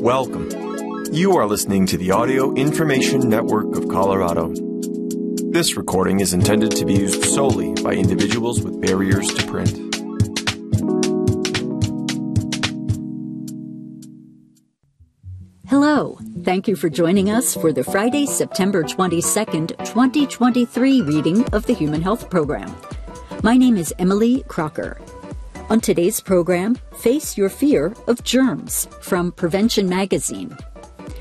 Welcome. 0.00 0.48
You 1.12 1.36
are 1.36 1.46
listening 1.46 1.84
to 1.88 1.98
the 1.98 2.10
Audio 2.10 2.54
Information 2.54 3.28
Network 3.28 3.76
of 3.76 3.86
Colorado. 3.88 4.50
This 5.50 5.76
recording 5.76 6.20
is 6.20 6.32
intended 6.32 6.70
to 6.76 6.86
be 6.86 6.94
used 6.94 7.22
solely 7.22 7.74
by 7.82 7.92
individuals 7.92 8.62
with 8.62 8.80
barriers 8.80 9.28
to 9.34 9.46
print. 9.46 9.76
Hello. 15.68 16.18
Thank 16.44 16.66
you 16.66 16.76
for 16.76 16.88
joining 16.88 17.28
us 17.28 17.54
for 17.54 17.70
the 17.70 17.84
Friday, 17.84 18.24
September 18.24 18.82
22nd, 18.82 19.76
2023 19.84 21.02
reading 21.02 21.44
of 21.52 21.66
the 21.66 21.74
Human 21.74 22.00
Health 22.00 22.30
Program. 22.30 22.74
My 23.42 23.58
name 23.58 23.76
is 23.76 23.92
Emily 23.98 24.44
Crocker. 24.48 24.98
On 25.70 25.80
today's 25.80 26.20
program, 26.20 26.76
Face 26.98 27.38
Your 27.38 27.48
Fear 27.48 27.94
of 28.08 28.24
Germs 28.24 28.88
from 29.00 29.30
Prevention 29.30 29.88
Magazine, 29.88 30.56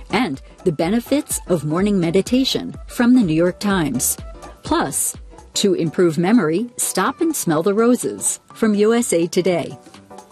and 0.09 0.41
the 0.63 0.71
benefits 0.71 1.39
of 1.49 1.65
morning 1.65 1.99
meditation 1.99 2.75
from 2.87 3.13
the 3.13 3.21
New 3.21 3.35
York 3.35 3.59
Times. 3.59 4.17
Plus, 4.63 5.15
to 5.53 5.75
improve 5.75 6.17
memory, 6.17 6.67
stop 6.77 7.21
and 7.21 7.35
smell 7.35 7.61
the 7.61 7.75
roses 7.75 8.39
from 8.55 8.73
USA 8.73 9.27
Today. 9.27 9.77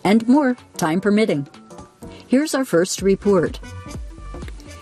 And 0.03 0.27
more, 0.27 0.57
time 0.77 0.99
permitting. 0.99 1.47
Here's 2.27 2.55
our 2.55 2.65
first 2.65 3.03
report. 3.03 3.57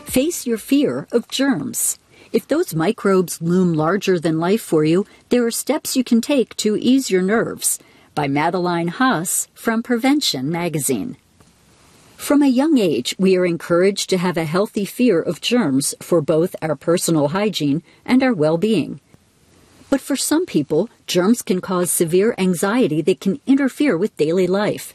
Face 0.05 0.47
your 0.47 0.57
fear 0.57 1.09
of 1.11 1.27
germs. 1.27 1.99
If 2.31 2.47
those 2.47 2.73
microbes 2.73 3.41
loom 3.41 3.73
larger 3.73 4.17
than 4.17 4.39
life 4.39 4.61
for 4.61 4.85
you, 4.85 5.05
there 5.27 5.45
are 5.45 5.51
steps 5.51 5.97
you 5.97 6.05
can 6.05 6.21
take 6.21 6.55
to 6.55 6.77
ease 6.77 7.11
your 7.11 7.21
nerves. 7.21 7.79
By 8.15 8.29
Madeline 8.29 8.87
Haas 8.87 9.49
from 9.53 9.83
Prevention 9.83 10.49
Magazine. 10.49 11.17
From 12.15 12.41
a 12.41 12.47
young 12.47 12.77
age, 12.77 13.13
we 13.19 13.35
are 13.35 13.45
encouraged 13.45 14.09
to 14.09 14.17
have 14.17 14.37
a 14.37 14.45
healthy 14.45 14.85
fear 14.85 15.21
of 15.21 15.41
germs 15.41 15.93
for 15.99 16.21
both 16.21 16.55
our 16.61 16.77
personal 16.77 17.27
hygiene 17.27 17.83
and 18.05 18.23
our 18.23 18.33
well 18.33 18.57
being. 18.57 19.01
But 19.89 19.99
for 19.99 20.15
some 20.15 20.45
people, 20.45 20.89
germs 21.07 21.41
can 21.41 21.59
cause 21.59 21.91
severe 21.91 22.33
anxiety 22.37 23.01
that 23.01 23.19
can 23.19 23.41
interfere 23.45 23.97
with 23.97 24.15
daily 24.15 24.47
life. 24.47 24.93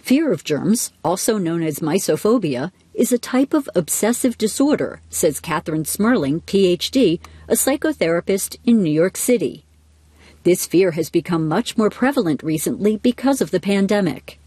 Fear 0.00 0.32
of 0.32 0.42
germs, 0.42 0.90
also 1.04 1.36
known 1.36 1.62
as 1.62 1.80
mysophobia, 1.80 2.72
is 2.94 3.12
a 3.12 3.18
type 3.18 3.52
of 3.52 3.68
obsessive 3.74 4.38
disorder, 4.38 5.02
says 5.10 5.38
Catherine 5.38 5.84
Smerling, 5.84 6.40
PhD, 6.44 7.20
a 7.46 7.52
psychotherapist 7.56 8.56
in 8.64 8.82
New 8.82 8.90
York 8.90 9.18
City. 9.18 9.66
This 10.44 10.66
fear 10.66 10.90
has 10.90 11.08
become 11.08 11.48
much 11.48 11.78
more 11.78 11.88
prevalent 11.88 12.42
recently 12.42 12.98
because 12.98 13.40
of 13.40 13.50
the 13.50 13.60
pandemic. 13.60 14.38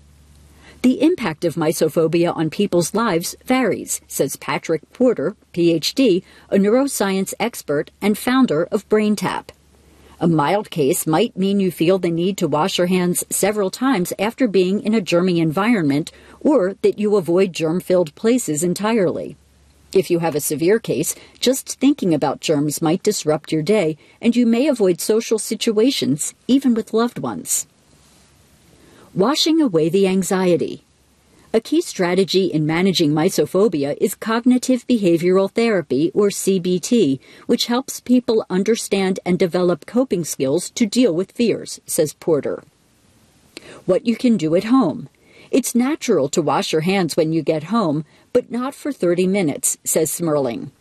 The 0.83 1.01
impact 1.01 1.43
of 1.43 1.55
mysophobia 1.55 2.35
on 2.35 2.51
people's 2.51 2.93
lives 2.93 3.35
varies, 3.45 3.99
says 4.07 4.35
Patrick 4.35 4.81
Porter, 4.93 5.35
PhD, 5.55 6.21
a 6.51 6.57
neuroscience 6.57 7.33
expert 7.39 7.89
and 7.99 8.15
founder 8.15 8.65
of 8.71 8.87
BrainTap. 8.89 9.45
A 10.19 10.27
mild 10.27 10.69
case 10.69 11.07
might 11.07 11.35
mean 11.35 11.59
you 11.59 11.71
feel 11.71 11.97
the 11.97 12.11
need 12.11 12.37
to 12.37 12.47
wash 12.47 12.77
your 12.77 12.87
hands 12.87 13.23
several 13.31 13.71
times 13.71 14.13
after 14.19 14.47
being 14.47 14.83
in 14.83 14.93
a 14.93 15.01
germy 15.01 15.37
environment 15.37 16.11
or 16.39 16.75
that 16.83 16.99
you 16.99 17.15
avoid 17.15 17.53
germ 17.53 17.79
filled 17.79 18.13
places 18.13 18.61
entirely. 18.61 19.35
If 19.93 20.11
you 20.11 20.19
have 20.19 20.35
a 20.35 20.41
severe 20.41 20.79
case, 20.79 21.15
just 21.39 21.79
thinking 21.79 22.13
about 22.13 22.41
germs 22.41 22.81
might 22.81 23.03
disrupt 23.03 23.51
your 23.51 23.63
day, 23.63 23.97
and 24.21 24.35
you 24.35 24.45
may 24.45 24.67
avoid 24.67 24.99
social 24.99 25.39
situations, 25.39 26.33
even 26.47 26.73
with 26.73 26.93
loved 26.93 27.19
ones. 27.19 27.67
Washing 29.13 29.61
away 29.61 29.89
the 29.89 30.07
anxiety. 30.07 30.83
A 31.53 31.61
key 31.61 31.79
strategy 31.79 32.47
in 32.47 32.65
managing 32.65 33.13
mysophobia 33.13 33.97
is 34.01 34.13
cognitive 34.13 34.85
behavioral 34.85 35.49
therapy, 35.49 36.11
or 36.13 36.27
CBT, 36.27 37.19
which 37.45 37.67
helps 37.67 38.01
people 38.01 38.45
understand 38.49 39.21
and 39.25 39.39
develop 39.39 39.85
coping 39.85 40.25
skills 40.25 40.69
to 40.71 40.85
deal 40.85 41.13
with 41.13 41.31
fears, 41.31 41.79
says 41.85 42.13
Porter. 42.13 42.63
What 43.85 44.05
you 44.05 44.17
can 44.17 44.35
do 44.35 44.53
at 44.55 44.65
home. 44.65 45.07
It's 45.49 45.73
natural 45.73 46.27
to 46.29 46.41
wash 46.41 46.73
your 46.73 46.81
hands 46.81 47.15
when 47.15 47.31
you 47.31 47.41
get 47.41 47.63
home, 47.63 48.03
but 48.33 48.51
not 48.51 48.75
for 48.75 48.91
30 48.91 49.27
minutes, 49.27 49.77
says 49.83 50.11
Smerling. 50.11 50.71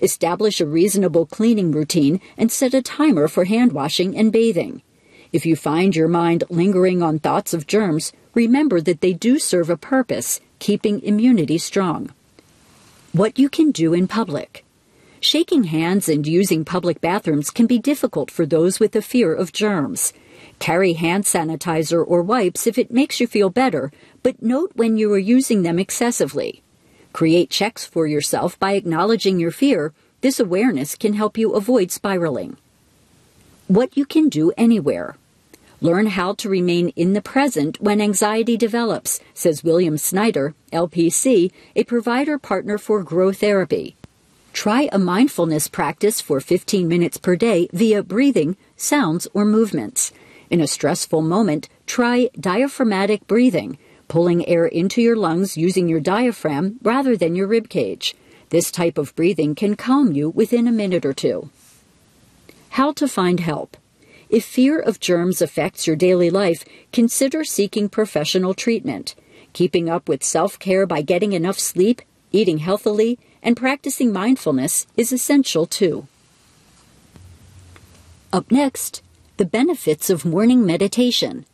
Establish 0.00 0.60
a 0.60 0.66
reasonable 0.66 1.26
cleaning 1.26 1.70
routine 1.70 2.20
and 2.36 2.50
set 2.50 2.74
a 2.74 2.82
timer 2.82 3.28
for 3.28 3.44
hand 3.44 3.72
washing 3.72 4.16
and 4.16 4.32
bathing. 4.32 4.82
If 5.32 5.44
you 5.44 5.56
find 5.56 5.94
your 5.94 6.08
mind 6.08 6.44
lingering 6.48 7.02
on 7.02 7.18
thoughts 7.18 7.54
of 7.54 7.66
germs, 7.66 8.12
remember 8.34 8.80
that 8.80 9.00
they 9.00 9.12
do 9.12 9.38
serve 9.38 9.68
a 9.68 9.76
purpose, 9.76 10.40
keeping 10.58 11.02
immunity 11.02 11.58
strong. 11.58 12.12
What 13.12 13.38
you 13.38 13.48
can 13.48 13.70
do 13.70 13.94
in 13.94 14.08
public. 14.08 14.64
Shaking 15.20 15.64
hands 15.64 16.08
and 16.08 16.26
using 16.26 16.64
public 16.64 17.00
bathrooms 17.00 17.50
can 17.50 17.66
be 17.66 17.78
difficult 17.78 18.30
for 18.30 18.44
those 18.44 18.80
with 18.80 18.94
a 18.94 19.02
fear 19.02 19.32
of 19.32 19.52
germs. 19.52 20.12
Carry 20.58 20.94
hand 20.94 21.24
sanitizer 21.24 22.04
or 22.06 22.22
wipes 22.22 22.66
if 22.66 22.76
it 22.76 22.90
makes 22.90 23.20
you 23.20 23.26
feel 23.26 23.50
better, 23.50 23.90
but 24.22 24.42
note 24.42 24.72
when 24.74 24.96
you 24.96 25.12
are 25.12 25.18
using 25.18 25.62
them 25.62 25.78
excessively. 25.78 26.63
Create 27.14 27.48
checks 27.48 27.86
for 27.86 28.08
yourself 28.08 28.58
by 28.58 28.72
acknowledging 28.72 29.38
your 29.38 29.52
fear. 29.52 29.92
This 30.20 30.40
awareness 30.40 30.96
can 30.96 31.12
help 31.12 31.38
you 31.38 31.52
avoid 31.52 31.92
spiraling. 31.92 32.56
What 33.68 33.96
you 33.96 34.04
can 34.04 34.28
do 34.28 34.52
anywhere. 34.58 35.16
Learn 35.80 36.06
how 36.06 36.32
to 36.34 36.48
remain 36.48 36.88
in 36.96 37.12
the 37.12 37.22
present 37.22 37.80
when 37.80 38.00
anxiety 38.00 38.56
develops, 38.56 39.20
says 39.32 39.62
William 39.62 39.96
Snyder, 39.96 40.54
LPC, 40.72 41.52
a 41.76 41.84
provider 41.84 42.36
partner 42.36 42.78
for 42.78 43.04
Grow 43.04 43.32
Therapy. 43.32 43.94
Try 44.52 44.88
a 44.90 44.98
mindfulness 44.98 45.68
practice 45.68 46.20
for 46.20 46.40
15 46.40 46.88
minutes 46.88 47.16
per 47.16 47.36
day 47.36 47.68
via 47.72 48.02
breathing, 48.02 48.56
sounds, 48.76 49.28
or 49.32 49.44
movements. 49.44 50.12
In 50.50 50.60
a 50.60 50.66
stressful 50.66 51.22
moment, 51.22 51.68
try 51.86 52.28
diaphragmatic 52.40 53.28
breathing, 53.28 53.78
pulling 54.08 54.46
air 54.48 54.66
into 54.66 55.02
your 55.02 55.16
lungs 55.16 55.56
using 55.56 55.88
your 55.88 56.00
diaphragm 56.00 56.78
rather 56.82 57.16
than 57.16 57.34
your 57.34 57.46
rib 57.46 57.68
cage. 57.68 58.14
This 58.50 58.70
type 58.70 58.98
of 58.98 59.14
breathing 59.14 59.54
can 59.54 59.76
calm 59.76 60.12
you 60.12 60.30
within 60.30 60.68
a 60.68 60.72
minute 60.72 61.04
or 61.04 61.12
two. 61.12 61.50
How 62.70 62.92
to 62.92 63.08
find 63.08 63.40
help. 63.40 63.76
If 64.28 64.44
fear 64.44 64.78
of 64.80 65.00
germs 65.00 65.40
affects 65.40 65.86
your 65.86 65.96
daily 65.96 66.30
life, 66.30 66.64
consider 66.92 67.44
seeking 67.44 67.88
professional 67.88 68.54
treatment. 68.54 69.14
Keeping 69.52 69.88
up 69.88 70.08
with 70.08 70.24
self 70.24 70.58
care 70.58 70.86
by 70.86 71.02
getting 71.02 71.32
enough 71.32 71.58
sleep, 71.58 72.02
eating 72.32 72.58
healthily, 72.58 73.18
and 73.42 73.56
practicing 73.56 74.12
mindfulness 74.12 74.86
is 74.96 75.12
essential 75.12 75.66
too. 75.66 76.08
Up 78.32 78.50
next, 78.50 79.02
the 79.36 79.44
benefits 79.44 80.10
of 80.10 80.24
morning 80.24 80.66
meditation. 80.66 81.46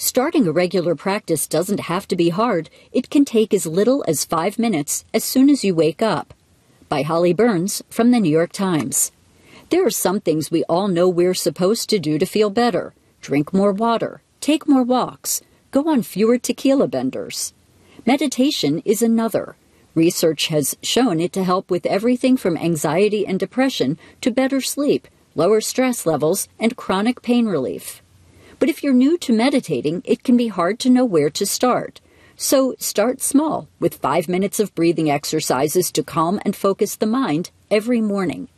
Starting 0.00 0.46
a 0.46 0.52
regular 0.52 0.94
practice 0.94 1.48
doesn't 1.48 1.80
have 1.80 2.06
to 2.06 2.14
be 2.14 2.28
hard. 2.28 2.70
It 2.92 3.10
can 3.10 3.24
take 3.24 3.52
as 3.52 3.66
little 3.66 4.04
as 4.06 4.24
five 4.24 4.56
minutes 4.56 5.04
as 5.12 5.24
soon 5.24 5.50
as 5.50 5.64
you 5.64 5.74
wake 5.74 6.00
up. 6.00 6.32
By 6.88 7.02
Holly 7.02 7.32
Burns 7.32 7.82
from 7.90 8.12
the 8.12 8.20
New 8.20 8.30
York 8.30 8.52
Times. 8.52 9.10
There 9.70 9.84
are 9.84 9.90
some 9.90 10.20
things 10.20 10.52
we 10.52 10.62
all 10.68 10.86
know 10.86 11.08
we're 11.08 11.34
supposed 11.34 11.90
to 11.90 11.98
do 11.98 12.16
to 12.16 12.26
feel 12.26 12.48
better 12.48 12.94
drink 13.20 13.52
more 13.52 13.72
water, 13.72 14.22
take 14.40 14.68
more 14.68 14.84
walks, 14.84 15.42
go 15.72 15.88
on 15.88 16.04
fewer 16.04 16.38
tequila 16.38 16.86
benders. 16.86 17.52
Meditation 18.06 18.80
is 18.84 19.02
another. 19.02 19.56
Research 19.96 20.46
has 20.46 20.76
shown 20.80 21.18
it 21.18 21.32
to 21.32 21.42
help 21.42 21.72
with 21.72 21.84
everything 21.86 22.36
from 22.36 22.56
anxiety 22.56 23.26
and 23.26 23.40
depression 23.40 23.98
to 24.20 24.30
better 24.30 24.60
sleep, 24.60 25.08
lower 25.34 25.60
stress 25.60 26.06
levels, 26.06 26.46
and 26.56 26.76
chronic 26.76 27.20
pain 27.20 27.46
relief. 27.46 28.00
But 28.58 28.68
if 28.68 28.82
you're 28.82 28.92
new 28.92 29.16
to 29.18 29.32
meditating, 29.32 30.02
it 30.04 30.24
can 30.24 30.36
be 30.36 30.48
hard 30.48 30.78
to 30.80 30.90
know 30.90 31.04
where 31.04 31.30
to 31.30 31.46
start. 31.46 32.00
So 32.36 32.74
start 32.78 33.20
small 33.20 33.68
with 33.80 33.96
five 33.96 34.28
minutes 34.28 34.60
of 34.60 34.74
breathing 34.74 35.10
exercises 35.10 35.90
to 35.92 36.02
calm 36.02 36.40
and 36.44 36.54
focus 36.54 36.96
the 36.96 37.06
mind 37.06 37.50
every 37.70 38.00
morning. 38.00 38.48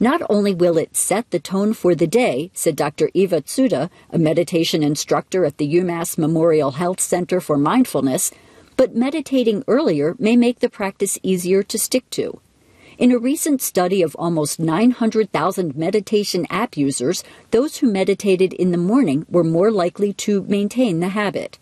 Not 0.00 0.22
only 0.28 0.54
will 0.54 0.76
it 0.76 0.96
set 0.96 1.30
the 1.30 1.38
tone 1.38 1.72
for 1.72 1.94
the 1.94 2.06
day, 2.06 2.50
said 2.52 2.76
Dr. 2.76 3.10
Eva 3.14 3.40
Tsuda, 3.40 3.90
a 4.10 4.18
meditation 4.18 4.82
instructor 4.82 5.44
at 5.44 5.56
the 5.56 5.74
UMass 5.76 6.18
Memorial 6.18 6.72
Health 6.72 7.00
Center 7.00 7.40
for 7.40 7.56
Mindfulness, 7.56 8.30
but 8.76 8.94
meditating 8.94 9.64
earlier 9.66 10.14
may 10.18 10.36
make 10.36 10.60
the 10.60 10.68
practice 10.68 11.18
easier 11.22 11.62
to 11.62 11.78
stick 11.78 12.08
to. 12.10 12.40
In 12.98 13.12
a 13.12 13.18
recent 13.18 13.62
study 13.62 14.02
of 14.02 14.16
almost 14.18 14.58
900,000 14.58 15.76
meditation 15.76 16.48
app 16.50 16.76
users, 16.76 17.22
those 17.52 17.76
who 17.76 17.92
meditated 17.92 18.52
in 18.52 18.72
the 18.72 18.76
morning 18.76 19.24
were 19.30 19.44
more 19.44 19.70
likely 19.70 20.12
to 20.14 20.42
maintain 20.48 20.98
the 20.98 21.10
habit. 21.10 21.60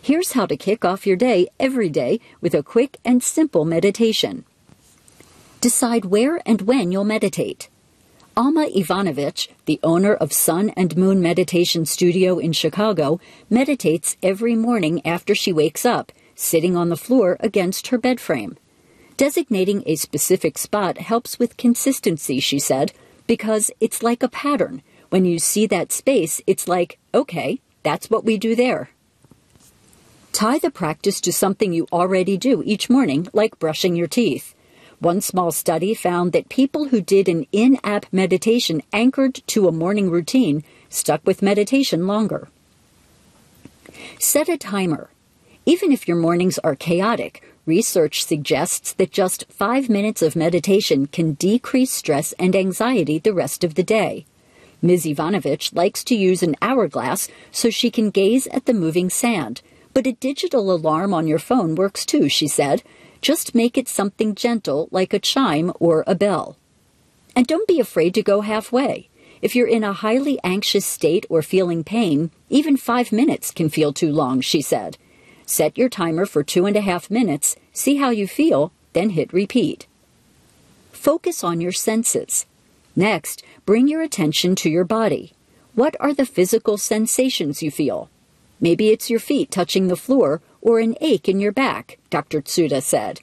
Here's 0.00 0.34
how 0.34 0.46
to 0.46 0.56
kick 0.56 0.84
off 0.84 1.04
your 1.04 1.16
day 1.16 1.48
every 1.58 1.88
day 1.88 2.20
with 2.40 2.54
a 2.54 2.62
quick 2.62 2.98
and 3.04 3.24
simple 3.24 3.64
meditation. 3.64 4.44
Decide 5.60 6.04
where 6.04 6.40
and 6.46 6.62
when 6.62 6.92
you'll 6.92 7.02
meditate. 7.02 7.68
Alma 8.36 8.68
Ivanovich, 8.72 9.50
the 9.64 9.80
owner 9.82 10.14
of 10.14 10.32
Sun 10.32 10.70
and 10.76 10.96
Moon 10.96 11.20
Meditation 11.20 11.84
Studio 11.86 12.38
in 12.38 12.52
Chicago, 12.52 13.18
meditates 13.50 14.16
every 14.22 14.54
morning 14.54 15.04
after 15.04 15.34
she 15.34 15.52
wakes 15.52 15.84
up, 15.84 16.12
sitting 16.36 16.76
on 16.76 16.88
the 16.88 16.96
floor 16.96 17.36
against 17.40 17.88
her 17.88 17.98
bed 17.98 18.20
frame. 18.20 18.56
Designating 19.16 19.82
a 19.86 19.96
specific 19.96 20.58
spot 20.58 20.98
helps 20.98 21.38
with 21.38 21.56
consistency, 21.56 22.40
she 22.40 22.58
said, 22.58 22.92
because 23.26 23.70
it's 23.80 24.02
like 24.02 24.22
a 24.22 24.28
pattern. 24.28 24.82
When 25.10 25.24
you 25.24 25.38
see 25.38 25.66
that 25.66 25.92
space, 25.92 26.40
it's 26.46 26.66
like, 26.66 26.98
okay, 27.14 27.60
that's 27.82 28.08
what 28.08 28.24
we 28.24 28.38
do 28.38 28.54
there. 28.54 28.90
Tie 30.32 30.58
the 30.58 30.70
practice 30.70 31.20
to 31.20 31.32
something 31.32 31.72
you 31.72 31.86
already 31.92 32.38
do 32.38 32.62
each 32.64 32.88
morning, 32.88 33.28
like 33.34 33.58
brushing 33.58 33.94
your 33.94 34.06
teeth. 34.06 34.54
One 34.98 35.20
small 35.20 35.52
study 35.52 35.94
found 35.94 36.32
that 36.32 36.48
people 36.48 36.88
who 36.88 37.00
did 37.00 37.28
an 37.28 37.46
in 37.52 37.78
app 37.84 38.06
meditation 38.12 38.82
anchored 38.92 39.34
to 39.48 39.68
a 39.68 39.72
morning 39.72 40.10
routine 40.10 40.64
stuck 40.88 41.20
with 41.26 41.42
meditation 41.42 42.06
longer. 42.06 42.48
Set 44.18 44.48
a 44.48 44.56
timer. 44.56 45.10
Even 45.66 45.92
if 45.92 46.08
your 46.08 46.16
mornings 46.16 46.58
are 46.60 46.74
chaotic, 46.74 47.42
research 47.64 48.24
suggests 48.24 48.92
that 48.94 49.12
just 49.12 49.44
five 49.48 49.88
minutes 49.88 50.22
of 50.22 50.34
meditation 50.34 51.06
can 51.06 51.34
decrease 51.34 51.90
stress 51.90 52.32
and 52.38 52.56
anxiety 52.56 53.18
the 53.18 53.32
rest 53.32 53.62
of 53.62 53.74
the 53.74 53.82
day. 53.82 54.26
Ms. 54.80 55.06
Ivanovich 55.06 55.72
likes 55.72 56.02
to 56.04 56.16
use 56.16 56.42
an 56.42 56.56
hourglass 56.60 57.28
so 57.52 57.70
she 57.70 57.90
can 57.90 58.10
gaze 58.10 58.48
at 58.48 58.66
the 58.66 58.74
moving 58.74 59.08
sand, 59.08 59.62
but 59.94 60.06
a 60.06 60.12
digital 60.12 60.72
alarm 60.72 61.14
on 61.14 61.28
your 61.28 61.38
phone 61.38 61.76
works 61.76 62.04
too, 62.04 62.28
she 62.28 62.48
said. 62.48 62.82
Just 63.20 63.54
make 63.54 63.78
it 63.78 63.86
something 63.86 64.34
gentle 64.34 64.88
like 64.90 65.14
a 65.14 65.20
chime 65.20 65.72
or 65.78 66.02
a 66.08 66.16
bell. 66.16 66.56
And 67.36 67.46
don't 67.46 67.68
be 67.68 67.78
afraid 67.78 68.14
to 68.14 68.22
go 68.22 68.40
halfway. 68.40 69.08
If 69.40 69.54
you're 69.54 69.68
in 69.68 69.84
a 69.84 69.92
highly 69.92 70.38
anxious 70.42 70.84
state 70.84 71.26
or 71.28 71.42
feeling 71.42 71.84
pain, 71.84 72.32
even 72.48 72.76
five 72.76 73.12
minutes 73.12 73.52
can 73.52 73.68
feel 73.68 73.92
too 73.92 74.12
long, 74.12 74.40
she 74.40 74.60
said. 74.62 74.98
Set 75.52 75.76
your 75.76 75.90
timer 75.90 76.24
for 76.24 76.42
two 76.42 76.64
and 76.64 76.76
a 76.78 76.80
half 76.80 77.10
minutes, 77.10 77.56
see 77.74 77.96
how 77.96 78.08
you 78.08 78.26
feel, 78.26 78.72
then 78.94 79.10
hit 79.10 79.30
repeat. 79.34 79.86
Focus 80.92 81.44
on 81.44 81.60
your 81.60 81.72
senses. 81.72 82.46
Next, 82.96 83.42
bring 83.66 83.86
your 83.86 84.00
attention 84.00 84.54
to 84.54 84.70
your 84.70 84.84
body. 84.84 85.34
What 85.74 85.94
are 86.00 86.14
the 86.14 86.24
physical 86.24 86.78
sensations 86.78 87.62
you 87.62 87.70
feel? 87.70 88.08
Maybe 88.62 88.88
it's 88.88 89.10
your 89.10 89.20
feet 89.20 89.50
touching 89.50 89.88
the 89.88 90.02
floor 90.06 90.40
or 90.62 90.78
an 90.80 90.96
ache 91.02 91.28
in 91.28 91.38
your 91.38 91.52
back, 91.52 91.98
Dr. 92.08 92.40
Tsuda 92.40 92.82
said. 92.82 93.20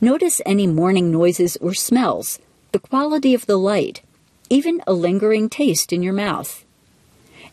Notice 0.00 0.42
any 0.44 0.66
morning 0.66 1.12
noises 1.12 1.56
or 1.58 1.74
smells, 1.74 2.40
the 2.72 2.80
quality 2.80 3.34
of 3.34 3.46
the 3.46 3.56
light, 3.56 4.02
even 4.50 4.82
a 4.84 4.92
lingering 4.92 5.48
taste 5.48 5.92
in 5.92 6.02
your 6.02 6.12
mouth. 6.12 6.64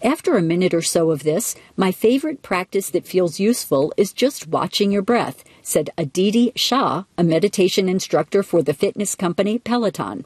After 0.05 0.37
a 0.37 0.41
minute 0.43 0.75
or 0.75 0.83
so 0.83 1.09
of 1.09 1.23
this, 1.23 1.55
my 1.75 1.91
favorite 1.91 2.43
practice 2.43 2.91
that 2.91 3.07
feels 3.07 3.39
useful 3.39 3.91
is 3.97 4.13
just 4.13 4.47
watching 4.47 4.91
your 4.91 5.01
breath, 5.01 5.43
said 5.63 5.89
Aditi 5.97 6.51
Shah, 6.55 7.05
a 7.17 7.23
meditation 7.23 7.89
instructor 7.89 8.43
for 8.43 8.61
the 8.61 8.75
fitness 8.75 9.15
company 9.15 9.57
Peloton. 9.57 10.23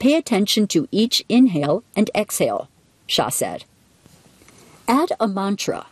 Pay 0.00 0.14
attention 0.14 0.66
to 0.66 0.88
each 0.90 1.24
inhale 1.28 1.84
and 1.94 2.10
exhale, 2.16 2.68
Shah 3.06 3.28
said. 3.28 3.64
Add 4.88 5.12
a 5.20 5.28
mantra. 5.28 5.86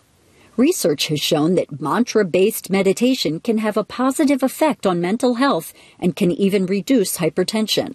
Research 0.57 1.07
has 1.07 1.21
shown 1.21 1.55
that 1.55 1.81
mantra 1.81 2.25
based 2.25 2.69
meditation 2.69 3.39
can 3.39 3.59
have 3.59 3.77
a 3.77 3.85
positive 3.85 4.43
effect 4.43 4.85
on 4.85 5.01
mental 5.01 5.35
health 5.35 5.73
and 6.01 6.17
can 6.17 6.33
even 6.33 6.67
reduce 6.67 7.19
hypertension. 7.19 7.95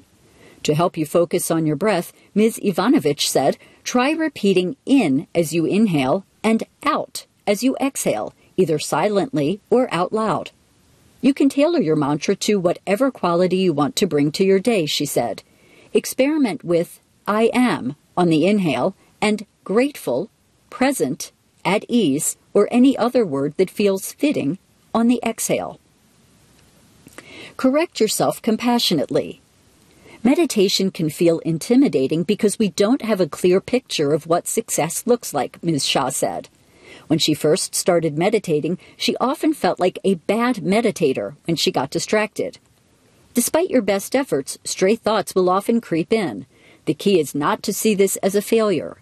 To 0.63 0.73
help 0.73 0.97
you 0.97 1.05
focus 1.05 1.51
on 1.51 1.65
your 1.65 1.75
breath, 1.75 2.13
Ms. 2.33 2.57
Ivanovich 2.63 3.29
said, 3.29 3.57
try 3.85 4.11
repeating 4.11 4.75
in 4.85 5.27
as 5.33 5.53
you 5.53 5.65
inhale 5.65 6.25
and 6.43 6.63
out 6.83 7.25
as 7.47 7.63
you 7.63 7.77
exhale, 7.79 8.33
either 8.57 8.79
silently 8.79 9.61
or 9.69 9.87
out 9.93 10.11
loud. 10.11 10.51
You 11.21 11.33
can 11.33 11.49
tailor 11.49 11.79
your 11.79 11.95
mantra 11.95 12.35
to 12.35 12.59
whatever 12.59 13.11
quality 13.11 13.57
you 13.57 13.73
want 13.73 13.95
to 13.97 14.07
bring 14.07 14.31
to 14.33 14.43
your 14.43 14.59
day, 14.59 14.85
she 14.85 15.05
said. 15.05 15.43
Experiment 15.93 16.63
with 16.63 16.99
I 17.27 17.49
am 17.53 17.95
on 18.17 18.29
the 18.29 18.45
inhale 18.45 18.95
and 19.21 19.45
grateful, 19.63 20.29
present, 20.69 21.31
at 21.63 21.85
ease, 21.87 22.37
or 22.53 22.67
any 22.69 22.97
other 22.97 23.25
word 23.25 23.55
that 23.57 23.69
feels 23.69 24.11
fitting 24.13 24.57
on 24.93 25.07
the 25.07 25.19
exhale. 25.25 25.79
Correct 27.57 27.99
yourself 27.99 28.41
compassionately. 28.41 29.41
Meditation 30.25 30.89
can 30.89 31.11
feel 31.11 31.37
intimidating 31.45 32.23
because 32.23 32.57
we 32.57 32.69
don't 32.69 33.03
have 33.03 33.21
a 33.21 33.29
clear 33.29 33.61
picture 33.61 34.11
of 34.11 34.25
what 34.25 34.47
success 34.47 35.05
looks 35.05 35.35
like, 35.35 35.61
Ms. 35.63 35.85
Shah 35.85 36.09
said. 36.09 36.49
When 37.05 37.19
she 37.19 37.35
first 37.35 37.75
started 37.75 38.17
meditating, 38.17 38.79
she 38.97 39.15
often 39.17 39.53
felt 39.53 39.79
like 39.79 39.99
a 40.03 40.15
bad 40.15 40.55
meditator 40.55 41.35
when 41.45 41.55
she 41.55 41.71
got 41.71 41.91
distracted. 41.91 42.57
Despite 43.35 43.69
your 43.69 43.83
best 43.83 44.15
efforts, 44.15 44.57
stray 44.63 44.95
thoughts 44.95 45.35
will 45.35 45.47
often 45.47 45.79
creep 45.79 46.11
in. 46.11 46.47
The 46.85 46.95
key 46.95 47.19
is 47.19 47.35
not 47.35 47.61
to 47.61 47.71
see 47.71 47.93
this 47.93 48.15
as 48.23 48.33
a 48.33 48.41
failure. 48.41 48.97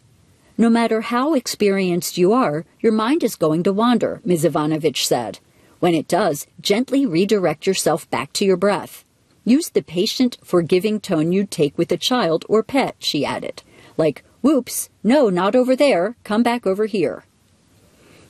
No 0.58 0.70
matter 0.70 1.00
how 1.00 1.36
experienced 1.36 2.18
you 2.18 2.34
are, 2.34 2.66
your 2.82 2.92
mind 2.92 3.24
is 3.24 3.38
going 3.38 3.64
to 3.64 3.72
wander, 3.72 4.20
Ms. 4.26 4.44
Ivanovich 4.44 5.08
said. 5.08 5.40
When 5.80 5.96
it 5.96 6.10
does, 6.10 6.48
gently 6.60 7.06
redirect 7.06 7.66
yourself 7.66 8.10
back 8.10 8.34
to 8.34 8.44
your 8.44 8.58
breath. 8.58 9.06
Use 9.46 9.70
the 9.70 9.82
patient, 9.82 10.38
forgiving 10.44 11.00
tone 11.00 11.32
you'd 11.32 11.52
take 11.52 11.78
with 11.78 11.92
a 11.92 11.98
child 11.98 12.46
or 12.48 12.64
pet, 12.64 12.96
she 13.00 13.26
added. 13.26 13.62
Like, 13.98 14.24
whoops, 14.42 14.90
no, 15.04 15.30
not 15.30 15.56
over 15.56 15.76
there, 15.76 16.16
come 16.24 16.44
back 16.44 16.66
over 16.66 16.86
here. 16.86 17.26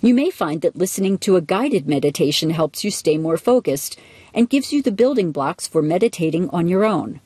You 0.02 0.14
may 0.14 0.32
find 0.32 0.62
that 0.62 0.76
listening 0.76 1.18
to 1.20 1.36
a 1.36 1.42
guided 1.42 1.88
meditation 1.88 2.50
helps 2.50 2.84
you 2.84 2.92
stay 2.92 3.18
more 3.18 3.38
focused 3.38 3.98
and 4.34 4.50
gives 4.50 4.74
you 4.74 4.82
the 4.82 4.92
building 4.92 5.32
blocks 5.32 5.68
for 5.68 5.82
meditating 5.82 6.50
on 6.50 6.68
your 6.68 6.84
own. 6.84 7.22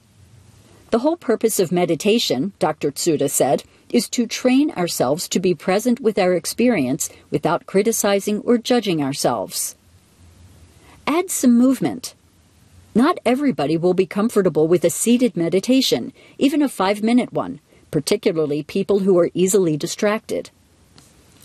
The 0.92 1.00
whole 1.00 1.18
purpose 1.18 1.60
of 1.60 1.72
meditation, 1.72 2.54
Dr. 2.60 2.92
Tsuda 2.92 3.30
said, 3.30 3.63
is 3.90 4.07
to 4.10 4.28
train 4.28 4.72
ourselves 4.72 5.28
to 5.30 5.40
be 5.40 5.56
present 5.56 6.00
with 6.00 6.19
our 6.19 6.33
experience 6.33 7.10
without 7.31 7.66
criticizing 7.66 8.42
or 8.42 8.57
judging 8.57 9.01
ourselves. 9.01 9.75
Add 11.06 11.31
some 11.31 11.57
movement. 11.57 12.13
Not 12.95 13.19
everybody 13.25 13.78
will 13.78 13.94
be 13.94 14.06
comfortable 14.06 14.68
with 14.68 14.84
a 14.84 14.89
seated 14.89 15.38
meditation, 15.38 16.13
even 16.38 16.62
a 16.62 16.69
five 16.69 17.04
minute 17.04 17.31
one, 17.31 17.60
particularly 17.92 18.63
people 18.63 19.00
who 19.00 19.18
are 19.19 19.30
easily 19.34 19.78
distracted. 19.78 20.50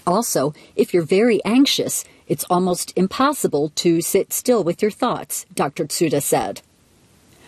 Also, 0.06 0.54
if 0.74 0.92
you're 0.92 1.02
very 1.02 1.44
anxious, 1.44 2.04
it's 2.26 2.44
almost 2.50 2.92
impossible 2.96 3.70
to 3.76 4.00
sit 4.00 4.32
still 4.32 4.64
with 4.64 4.82
your 4.82 4.90
thoughts, 4.90 5.46
Dr. 5.54 5.84
Tsuda 5.84 6.22
said. 6.22 6.62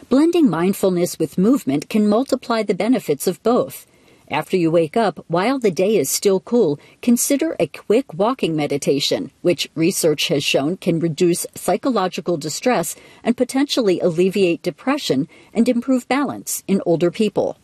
Blending 0.09 0.49
mindfulness 0.49 1.19
with 1.19 1.39
movement 1.39 1.89
can 1.89 2.07
multiply 2.07 2.63
the 2.63 2.75
benefits 2.75 3.27
of 3.27 3.43
both. 3.43 3.87
After 4.31 4.57
you 4.57 4.71
wake 4.71 4.97
up, 4.97 5.23
while 5.29 5.59
the 5.59 5.71
day 5.71 5.97
is 5.97 6.09
still 6.09 6.41
cool, 6.41 6.79
consider 7.03 7.57
a 7.61 7.67
quick 7.67 8.15
walking 8.15 8.57
meditation, 8.57 9.31
which 9.43 9.69
research 9.75 10.29
has 10.29 10.43
shown 10.43 10.79
can 10.79 10.99
reduce 10.99 11.47
psychological 11.55 12.39
distress 12.39 12.97
and 13.23 13.37
potentially 13.37 14.01
alleviate 14.01 14.63
depression 14.63 15.29
and 15.53 15.69
improve 15.69 16.09
balance 16.09 16.63
in 16.67 16.81
older 16.87 17.11
people. 17.11 17.59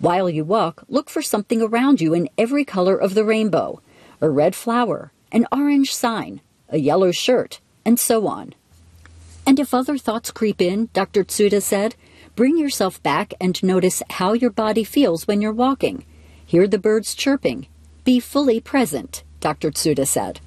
While 0.00 0.28
you 0.28 0.44
walk, 0.44 0.82
look 0.88 1.08
for 1.08 1.22
something 1.22 1.62
around 1.62 2.00
you 2.00 2.12
in 2.12 2.28
every 2.36 2.64
color 2.64 2.96
of 2.96 3.14
the 3.14 3.24
rainbow 3.24 3.80
a 4.22 4.28
red 4.28 4.54
flower, 4.54 5.12
an 5.32 5.46
orange 5.50 5.94
sign, 5.94 6.42
a 6.68 6.78
yellow 6.78 7.10
shirt, 7.10 7.60
and 7.86 7.98
so 7.98 8.26
on. 8.26 8.54
And 9.46 9.58
if 9.58 9.72
other 9.72 9.96
thoughts 9.96 10.30
creep 10.30 10.60
in, 10.60 10.90
Dr. 10.92 11.24
Tsuda 11.24 11.62
said, 11.62 11.94
Bring 12.36 12.56
yourself 12.56 13.02
back 13.02 13.34
and 13.40 13.62
notice 13.62 14.02
how 14.10 14.32
your 14.32 14.50
body 14.50 14.84
feels 14.84 15.26
when 15.26 15.40
you're 15.40 15.52
walking. 15.52 16.04
Hear 16.46 16.66
the 16.66 16.78
birds 16.78 17.14
chirping. 17.14 17.66
Be 18.04 18.18
fully 18.18 18.60
present, 18.60 19.22
Dr. 19.40 19.70
Tsuda 19.70 20.06
said. 20.06 20.40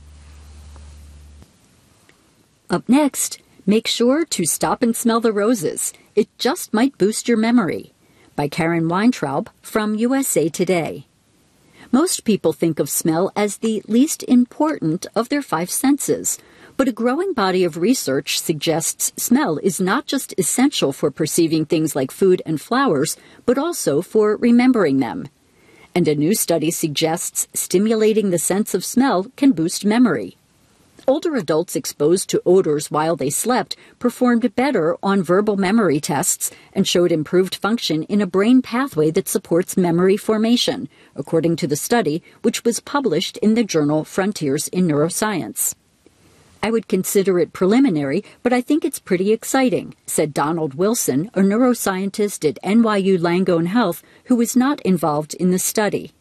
Up 2.70 2.90
next, 2.90 3.40
make 3.66 3.88
sure 3.88 4.26
to 4.26 4.46
stop 4.46 4.82
and 4.82 4.96
smell 4.96 5.20
the 5.20 5.32
roses. 5.32 5.94
It 6.16 6.28
just 6.38 6.74
might 6.74 6.98
boost 6.98 7.28
your 7.28 7.38
memory. 7.38 7.94
By 8.36 8.48
Karen 8.48 8.88
Weintraub 8.88 9.50
from 9.62 9.96
USA 9.96 10.50
Today. 10.50 11.06
Most 11.94 12.24
people 12.24 12.54
think 12.54 12.80
of 12.80 12.90
smell 12.90 13.32
as 13.36 13.58
the 13.58 13.84
least 13.88 14.24
important 14.24 15.06
of 15.16 15.30
their 15.30 15.44
five 15.44 15.70
senses. 15.70 16.40
But 16.76 16.88
a 16.88 16.92
growing 16.92 17.34
body 17.34 17.64
of 17.64 17.78
research 17.78 18.40
suggests 18.40 19.14
smell 19.16 19.60
is 19.60 19.80
not 19.80 20.08
just 20.08 20.34
essential 20.40 20.92
for 20.92 21.12
perceiving 21.12 21.66
things 21.66 21.96
like 21.96 22.10
food 22.10 22.42
and 22.48 22.60
flowers, 22.60 23.16
but 23.46 23.60
also 23.60 24.02
for 24.02 24.38
remembering 24.38 24.98
them. 24.98 25.28
And 25.94 26.08
a 26.08 26.16
new 26.16 26.34
study 26.34 26.72
suggests 26.72 27.48
stimulating 27.54 28.32
the 28.32 28.40
sense 28.40 28.74
of 28.74 28.84
smell 28.84 29.28
can 29.36 29.52
boost 29.52 29.86
memory. 29.86 30.36
Older 31.06 31.36
adults 31.36 31.76
exposed 31.76 32.30
to 32.30 32.42
odors 32.46 32.90
while 32.90 33.18
they 33.18 33.30
slept 33.30 33.76
performed 34.00 34.56
better 34.56 34.96
on 35.04 35.22
verbal 35.22 35.58
memory 35.58 36.00
tests 36.00 36.50
and 36.72 36.88
showed 36.88 37.12
improved 37.12 37.56
function 37.56 38.04
in 38.04 38.22
a 38.22 38.28
brain 38.28 38.62
pathway 38.62 39.12
that 39.12 39.28
supports 39.28 39.76
memory 39.76 40.16
formation, 40.16 40.88
according 41.14 41.58
to 41.58 41.68
the 41.68 41.76
study, 41.76 42.24
which 42.42 42.64
was 42.64 42.80
published 42.80 43.36
in 43.38 43.54
the 43.54 43.66
journal 43.66 44.06
Frontiers 44.06 44.70
in 44.70 44.88
Neuroscience. 44.88 45.76
I 46.62 46.72
would 46.72 46.88
consider 46.88 47.38
it 47.38 47.52
preliminary, 47.52 48.24
but 48.42 48.54
I 48.54 48.62
think 48.62 48.86
it's 48.86 49.00
pretty 49.00 49.34
exciting, 49.34 49.96
said 50.06 50.34
Donald 50.34 50.76
Wilson, 50.76 51.30
a 51.34 51.42
neuroscientist 51.42 52.48
at 52.48 52.64
NYU 52.64 53.20
Langone 53.20 53.68
Health 53.68 54.02
who 54.26 54.38
was 54.38 54.56
not 54.56 54.80
involved 54.84 55.34
in 55.34 55.52
the 55.52 55.60
study. 55.60 56.14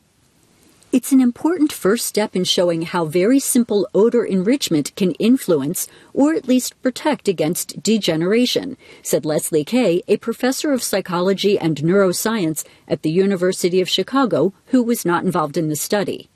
It's 0.92 1.10
an 1.10 1.22
important 1.22 1.72
first 1.72 2.04
step 2.04 2.36
in 2.36 2.44
showing 2.44 2.82
how 2.82 3.06
very 3.06 3.40
simple 3.40 3.88
odor 3.94 4.26
enrichment 4.26 4.94
can 4.94 5.12
influence 5.12 5.88
or 6.12 6.34
at 6.34 6.46
least 6.46 6.80
protect 6.82 7.28
against 7.28 7.82
degeneration, 7.82 8.76
said 9.02 9.24
Leslie 9.24 9.64
Kay, 9.64 10.02
a 10.06 10.18
professor 10.18 10.70
of 10.70 10.82
psychology 10.82 11.58
and 11.58 11.78
neuroscience 11.78 12.62
at 12.86 13.00
the 13.00 13.10
University 13.10 13.80
of 13.80 13.88
Chicago 13.88 14.52
who 14.66 14.82
was 14.82 15.06
not 15.06 15.24
involved 15.24 15.56
in 15.56 15.70
the 15.70 15.76
study. 15.76 16.28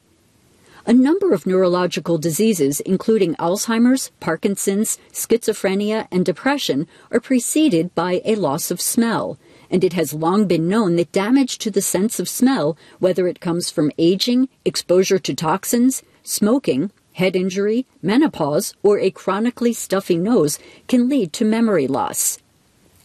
A 0.86 0.92
number 0.94 1.34
of 1.34 1.44
neurological 1.44 2.16
diseases, 2.16 2.80
including 2.80 3.34
Alzheimer's, 3.34 4.10
Parkinson's, 4.20 4.98
schizophrenia, 5.12 6.08
and 6.10 6.25
depression, 6.25 6.88
are 7.10 7.20
preceded 7.20 7.94
by 7.94 8.22
a 8.25 8.36
loss 8.36 8.70
of 8.70 8.80
smell. 8.80 9.38
And 9.70 9.82
it 9.82 9.92
has 9.94 10.14
long 10.14 10.46
been 10.46 10.68
known 10.68 10.96
that 10.96 11.12
damage 11.12 11.58
to 11.58 11.70
the 11.70 11.82
sense 11.82 12.18
of 12.20 12.28
smell, 12.28 12.76
whether 12.99 13.26
it 13.26 13.40
comes 13.40 13.70
from 13.70 13.92
aging, 13.99 14.49
exposure 14.64 15.18
to 15.18 15.35
toxins, 15.35 16.02
smoking, 16.23 16.90
head 17.14 17.37
injury, 17.37 17.87
menopause, 18.02 18.75
or 18.82 18.99
a 18.99 19.11
chronically 19.11 19.73
stuffy 19.73 20.16
nose, 20.16 20.58
can 20.88 21.08
lead 21.08 21.32
to 21.32 21.44
memory 21.44 21.87
loss. 21.87 22.38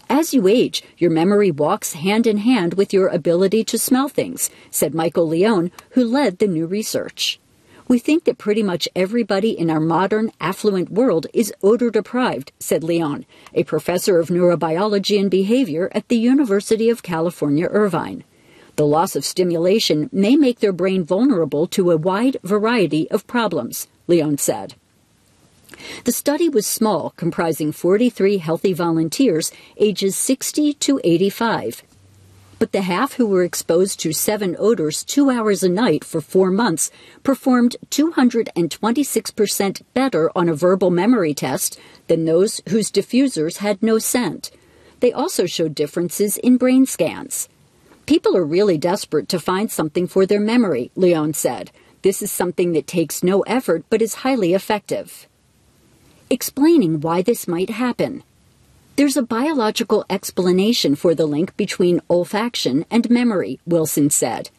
As 0.09 0.33
you 0.33 0.47
age, 0.47 0.83
your 0.97 1.09
memory 1.09 1.51
walks 1.51 1.93
hand 1.93 2.27
in 2.27 2.37
hand 2.37 2.75
with 2.75 2.93
your 2.93 3.07
ability 3.07 3.63
to 3.63 3.77
smell 3.77 4.09
things, 4.09 4.49
said 4.69 4.93
Michael 4.93 5.27
Leon, 5.27 5.71
who 5.91 6.03
led 6.03 6.39
the 6.39 6.47
new 6.47 6.65
research. 6.67 7.39
We 7.91 7.99
think 7.99 8.23
that 8.23 8.37
pretty 8.37 8.63
much 8.63 8.87
everybody 8.95 9.49
in 9.49 9.69
our 9.69 9.81
modern, 9.81 10.31
affluent 10.39 10.89
world 10.89 11.27
is 11.33 11.53
odor 11.61 11.89
deprived, 11.89 12.53
said 12.57 12.85
Leon, 12.85 13.25
a 13.53 13.65
professor 13.65 14.17
of 14.17 14.29
neurobiology 14.29 15.19
and 15.19 15.29
behavior 15.29 15.91
at 15.93 16.07
the 16.07 16.15
University 16.15 16.89
of 16.89 17.03
California, 17.03 17.67
Irvine. 17.69 18.23
The 18.77 18.85
loss 18.85 19.17
of 19.17 19.25
stimulation 19.25 20.09
may 20.13 20.37
make 20.37 20.61
their 20.61 20.71
brain 20.71 21.03
vulnerable 21.03 21.67
to 21.67 21.91
a 21.91 21.97
wide 21.97 22.37
variety 22.43 23.11
of 23.11 23.27
problems, 23.27 23.89
Leon 24.07 24.37
said. 24.37 24.75
The 26.05 26.13
study 26.13 26.47
was 26.47 26.65
small, 26.65 27.09
comprising 27.17 27.73
43 27.73 28.37
healthy 28.37 28.71
volunteers 28.71 29.51
ages 29.75 30.15
60 30.15 30.75
to 30.75 31.01
85 31.03 31.83
but 32.61 32.73
the 32.73 32.83
half 32.83 33.13
who 33.13 33.25
were 33.25 33.43
exposed 33.43 33.99
to 33.99 34.13
seven 34.13 34.55
odors 34.59 35.03
two 35.03 35.31
hours 35.31 35.63
a 35.63 35.67
night 35.67 36.03
for 36.03 36.21
four 36.21 36.51
months 36.51 36.91
performed 37.23 37.75
226% 37.89 39.81
better 39.95 40.31
on 40.35 40.47
a 40.47 40.53
verbal 40.53 40.91
memory 40.91 41.33
test 41.33 41.79
than 42.05 42.25
those 42.25 42.61
whose 42.69 42.91
diffusers 42.91 43.57
had 43.57 43.81
no 43.81 43.97
scent. 43.97 44.51
They 44.99 45.11
also 45.11 45.47
showed 45.47 45.73
differences 45.73 46.37
in 46.37 46.57
brain 46.57 46.85
scans. 46.85 47.49
People 48.05 48.37
are 48.37 48.45
really 48.45 48.77
desperate 48.77 49.27
to 49.29 49.39
find 49.39 49.71
something 49.71 50.05
for 50.05 50.27
their 50.27 50.39
memory, 50.39 50.91
Leon 50.95 51.33
said. 51.33 51.71
This 52.03 52.21
is 52.21 52.31
something 52.31 52.73
that 52.73 52.85
takes 52.85 53.23
no 53.23 53.41
effort 53.47 53.85
but 53.89 54.03
is 54.03 54.21
highly 54.21 54.53
effective. 54.53 55.27
Explaining 56.29 57.01
why 57.01 57.23
this 57.23 57.47
might 57.47 57.71
happen. 57.71 58.21
There's 58.97 59.15
a 59.15 59.23
biological 59.23 60.05
explanation 60.09 60.95
for 60.95 61.15
the 61.15 61.25
link 61.25 61.55
between 61.55 62.01
olfaction 62.09 62.83
and 62.91 63.09
memory, 63.09 63.59
Wilson 63.65 64.09
said. 64.09 64.49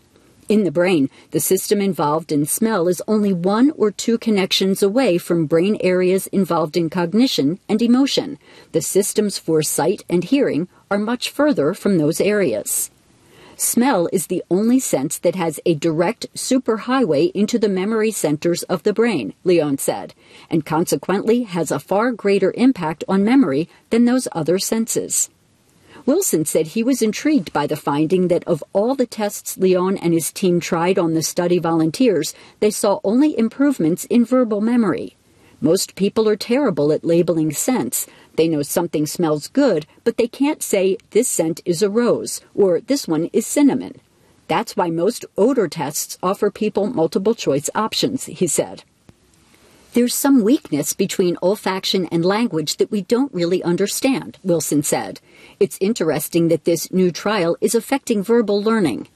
In 0.49 0.65
the 0.65 0.73
brain, 0.73 1.11
the 1.33 1.39
system 1.39 1.81
involved 1.81 2.33
in 2.33 2.47
smell 2.47 2.89
is 2.89 3.03
only 3.07 3.33
one 3.33 3.71
or 3.73 3.91
two 3.91 4.17
connections 4.17 4.83
away 4.83 5.19
from 5.19 5.47
brain 5.47 5.77
areas 5.81 6.29
involved 6.29 6.77
in 6.79 6.89
cognition 6.89 7.59
and 7.69 7.83
emotion. 7.83 8.39
The 8.73 8.81
systems 8.81 9.37
for 9.37 9.63
sight 9.63 10.03
and 10.09 10.25
hearing 10.25 10.67
are 10.91 10.99
much 10.99 11.29
further 11.29 11.75
from 11.75 11.99
those 11.99 12.21
areas. 12.21 12.91
Smell 13.63 14.09
is 14.13 14.27
the 14.27 14.43
only 14.51 14.81
sense 14.81 15.19
that 15.19 15.37
has 15.37 15.61
a 15.65 15.75
direct 15.75 16.27
superhighway 16.35 17.31
into 17.31 17.61
the 17.61 17.69
memory 17.69 18.11
centers 18.11 18.65
of 18.65 18.83
the 18.83 18.93
brain, 18.93 19.35
Leon 19.45 19.79
said, 19.79 20.15
and 20.51 20.67
consequently 20.67 21.45
has 21.45 21.71
a 21.71 21.79
far 21.79 22.11
greater 22.11 22.53
impact 22.57 23.05
on 23.07 23.23
memory 23.23 23.69
than 23.91 24.05
those 24.05 24.27
other 24.33 24.59
senses. 24.59 25.31
Wilson 26.05 26.45
said 26.45 26.67
he 26.67 26.83
was 26.83 27.03
intrigued 27.03 27.53
by 27.53 27.69
the 27.69 27.77
finding 27.77 28.27
that 28.27 28.43
of 28.49 28.65
all 28.73 28.97
the 28.97 29.07
tests 29.07 29.57
Leon 29.57 29.97
and 29.97 30.13
his 30.13 30.33
team 30.33 30.59
tried 30.59 30.99
on 30.99 31.15
the 31.15 31.23
study 31.23 31.61
volunteers, 31.61 32.35
they 32.59 32.71
saw 32.71 32.99
only 33.05 33.39
improvements 33.39 34.07
in 34.07 34.25
verbal 34.25 34.61
memory. 34.61 35.17
Most 35.61 35.95
people 35.95 36.29
are 36.29 36.35
terrible 36.35 36.91
at 36.91 37.05
labeling 37.05 37.53
scents, 37.53 38.09
they 38.37 38.49
know 38.49 38.63
something 38.63 39.07
smells 39.07 39.49
good, 39.49 39.87
but 40.05 40.17
they 40.17 40.29
can't 40.29 40.63
say 40.63 40.97
this 41.11 41.29
scent 41.29 41.61
is 41.65 41.83
a 41.83 41.91
rose 41.91 42.41
or 42.55 42.81
this 42.81 43.07
one 43.07 43.31
is 43.33 43.47
cinnamon. 43.47 44.01
That's 44.49 44.77
why 44.77 44.91
most 44.91 45.25
odor 45.39 45.69
tests 45.69 46.19
offer 46.23 46.51
people 46.51 46.87
multiple 46.87 47.35
choice 47.35 47.71
options, 47.75 48.25
he 48.27 48.47
said. 48.47 48.85
There's 49.95 50.15
some 50.15 50.43
weakness 50.43 50.95
between 50.95 51.37
olfaction 51.37 52.09
and 52.11 52.25
language 52.25 52.79
that 52.79 52.91
we 52.91 53.03
don't 53.03 53.33
really 53.35 53.63
understand, 53.63 54.39
Wilson 54.43 54.83
said. 54.83 55.21
It's 55.61 55.77
interesting 55.83 56.49
that 56.49 56.65
this 56.65 56.91
new 56.91 57.11
trial 57.13 57.59
is 57.61 57.75
affecting 57.75 58.23
verbal 58.23 58.63
learning. 58.63 59.09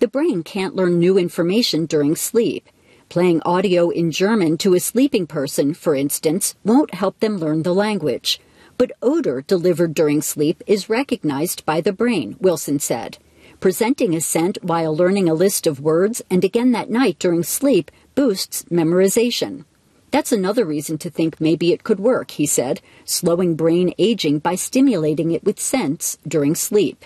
The 0.00 0.08
brain 0.08 0.42
can't 0.42 0.74
learn 0.74 0.98
new 0.98 1.16
information 1.16 1.86
during 1.86 2.16
sleep. 2.16 2.68
Playing 3.14 3.42
audio 3.42 3.90
in 3.90 4.10
German 4.10 4.58
to 4.58 4.74
a 4.74 4.80
sleeping 4.80 5.28
person, 5.28 5.72
for 5.72 5.94
instance, 5.94 6.56
won't 6.64 6.94
help 6.94 7.20
them 7.20 7.38
learn 7.38 7.62
the 7.62 7.72
language. 7.72 8.40
But 8.76 8.90
odor 9.00 9.40
delivered 9.40 9.94
during 9.94 10.20
sleep 10.20 10.64
is 10.66 10.88
recognized 10.88 11.64
by 11.64 11.80
the 11.80 11.92
brain, 11.92 12.34
Wilson 12.40 12.80
said. 12.80 13.18
Presenting 13.60 14.16
a 14.16 14.20
scent 14.20 14.58
while 14.62 14.96
learning 14.96 15.28
a 15.28 15.34
list 15.34 15.64
of 15.68 15.78
words 15.78 16.22
and 16.28 16.42
again 16.42 16.72
that 16.72 16.90
night 16.90 17.20
during 17.20 17.44
sleep 17.44 17.92
boosts 18.16 18.64
memorization. 18.64 19.64
That's 20.10 20.32
another 20.32 20.64
reason 20.64 20.98
to 20.98 21.08
think 21.08 21.40
maybe 21.40 21.72
it 21.72 21.84
could 21.84 22.00
work, 22.00 22.32
he 22.32 22.46
said, 22.46 22.80
slowing 23.04 23.54
brain 23.54 23.94
aging 23.96 24.40
by 24.40 24.56
stimulating 24.56 25.30
it 25.30 25.44
with 25.44 25.60
scents 25.60 26.18
during 26.26 26.56
sleep. 26.56 27.04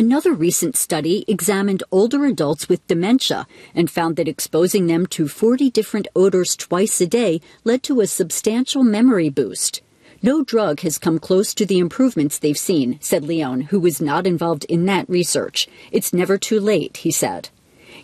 Another 0.00 0.32
recent 0.32 0.78
study 0.78 1.26
examined 1.28 1.82
older 1.92 2.24
adults 2.24 2.70
with 2.70 2.86
dementia 2.86 3.46
and 3.74 3.90
found 3.90 4.16
that 4.16 4.28
exposing 4.28 4.86
them 4.86 5.04
to 5.08 5.28
40 5.28 5.68
different 5.68 6.08
odors 6.16 6.56
twice 6.56 7.02
a 7.02 7.06
day 7.06 7.42
led 7.64 7.82
to 7.82 8.00
a 8.00 8.06
substantial 8.06 8.82
memory 8.82 9.28
boost. 9.28 9.82
No 10.22 10.42
drug 10.42 10.80
has 10.80 10.96
come 10.96 11.18
close 11.18 11.52
to 11.52 11.66
the 11.66 11.78
improvements 11.78 12.38
they've 12.38 12.56
seen, 12.56 12.96
said 13.02 13.24
Leon, 13.24 13.60
who 13.68 13.78
was 13.78 14.00
not 14.00 14.26
involved 14.26 14.64
in 14.70 14.86
that 14.86 15.06
research. 15.06 15.68
It's 15.92 16.14
never 16.14 16.38
too 16.38 16.60
late, 16.60 16.96
he 16.96 17.10
said. 17.10 17.50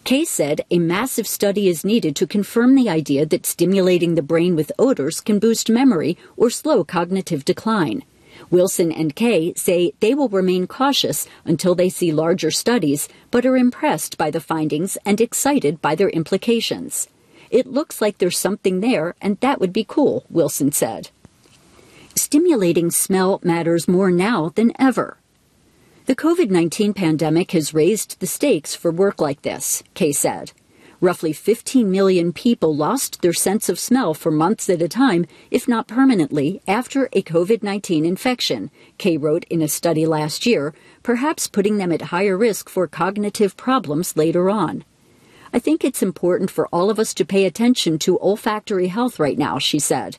Kay 0.05 0.26
said 0.26 0.67
a 0.71 0.79
massive 0.79 1.26
study 1.26 1.67
is 1.67 1.83
needed 1.83 2.15
to 2.17 2.26
confirm 2.26 2.75
the 2.75 2.91
idea 2.91 3.25
that 3.25 3.47
stimulating 3.47 4.17
the 4.17 4.23
brain 4.23 4.55
with 4.55 4.71
odors 4.79 5.23
can 5.23 5.38
boost 5.38 5.71
memory 5.71 6.19
or 6.37 6.50
slow 6.50 6.85
cognitive 6.85 7.43
decline. 7.47 8.05
Wilson 8.50 8.93
and 8.93 9.14
Kay 9.14 9.55
say 9.55 9.93
they 10.00 10.14
will 10.14 10.28
remain 10.28 10.66
cautious 10.66 11.26
until 11.45 11.75
they 11.75 11.88
see 11.88 12.12
larger 12.12 12.50
studies, 12.50 13.09
but 13.31 13.47
are 13.47 13.57
impressed 13.57 14.16
by 14.16 14.31
the 14.31 14.40
findings 14.40 14.97
and 15.05 15.21
excited 15.21 15.81
by 15.83 15.95
their 15.95 16.11
implications. 16.11 17.09
It 17.50 17.66
looks 17.66 18.00
like 18.00 18.19
there's 18.19 18.38
something 18.38 18.81
there, 18.81 19.14
and 19.21 19.38
that 19.40 19.61
would 19.61 19.73
be 19.73 19.85
cool, 19.85 20.25
Wilson 20.28 20.73
said. 20.73 21.11
Stimulating 22.14 22.90
smell 22.90 23.40
matters 23.43 23.87
more 23.87 24.11
now 24.11 24.50
than 24.55 24.73
ever. 24.81 25.19
The 26.07 26.16
COVID 26.16 26.50
19 26.50 26.95
pandemic 26.95 27.50
has 27.50 27.75
raised 27.75 28.21
the 28.21 28.26
stakes 28.26 28.75
for 28.75 28.90
work 28.90 29.21
like 29.21 29.43
this, 29.43 29.83
Kay 29.95 30.12
said. 30.12 30.52
Roughly 31.00 31.35
15 31.35 31.91
million 31.91 32.33
people 32.33 32.75
lost 32.75 33.21
their 33.21 33.35
sense 33.35 33.69
of 33.69 33.79
smell 33.79 34.15
for 34.15 34.31
months 34.31 34.71
at 34.71 34.81
a 34.81 34.88
time, 34.88 35.26
if 35.50 35.69
not 35.69 35.87
permanently, 35.87 36.62
after 36.67 37.11
a 37.12 37.23
COVID 37.23 37.62
19 37.62 38.07
infection, 38.07 38.71
Kay 38.97 39.19
wrote 39.19 39.45
in 39.50 39.61
a 39.61 39.69
study 39.69 40.07
last 40.07 40.47
year, 40.47 40.73
perhaps 41.03 41.49
putting 41.49 41.76
them 41.76 41.93
at 41.93 42.03
higher 42.03 42.37
risk 42.37 42.71
for 42.71 42.87
cognitive 42.87 43.59
problems 43.59 44.17
later 44.17 44.49
on. 44.49 44.85
I 45.53 45.59
think 45.59 45.85
it's 45.85 46.03
important 46.03 46.50
for 46.50 46.67
all 46.69 46.88
of 46.88 46.99
us 46.99 47.12
to 47.15 47.26
pay 47.26 47.45
attention 47.45 47.99
to 48.00 48.19
olfactory 48.21 48.88
health 48.88 49.19
right 49.19 49.37
now, 49.37 49.59
she 49.59 49.79
said. 49.79 50.17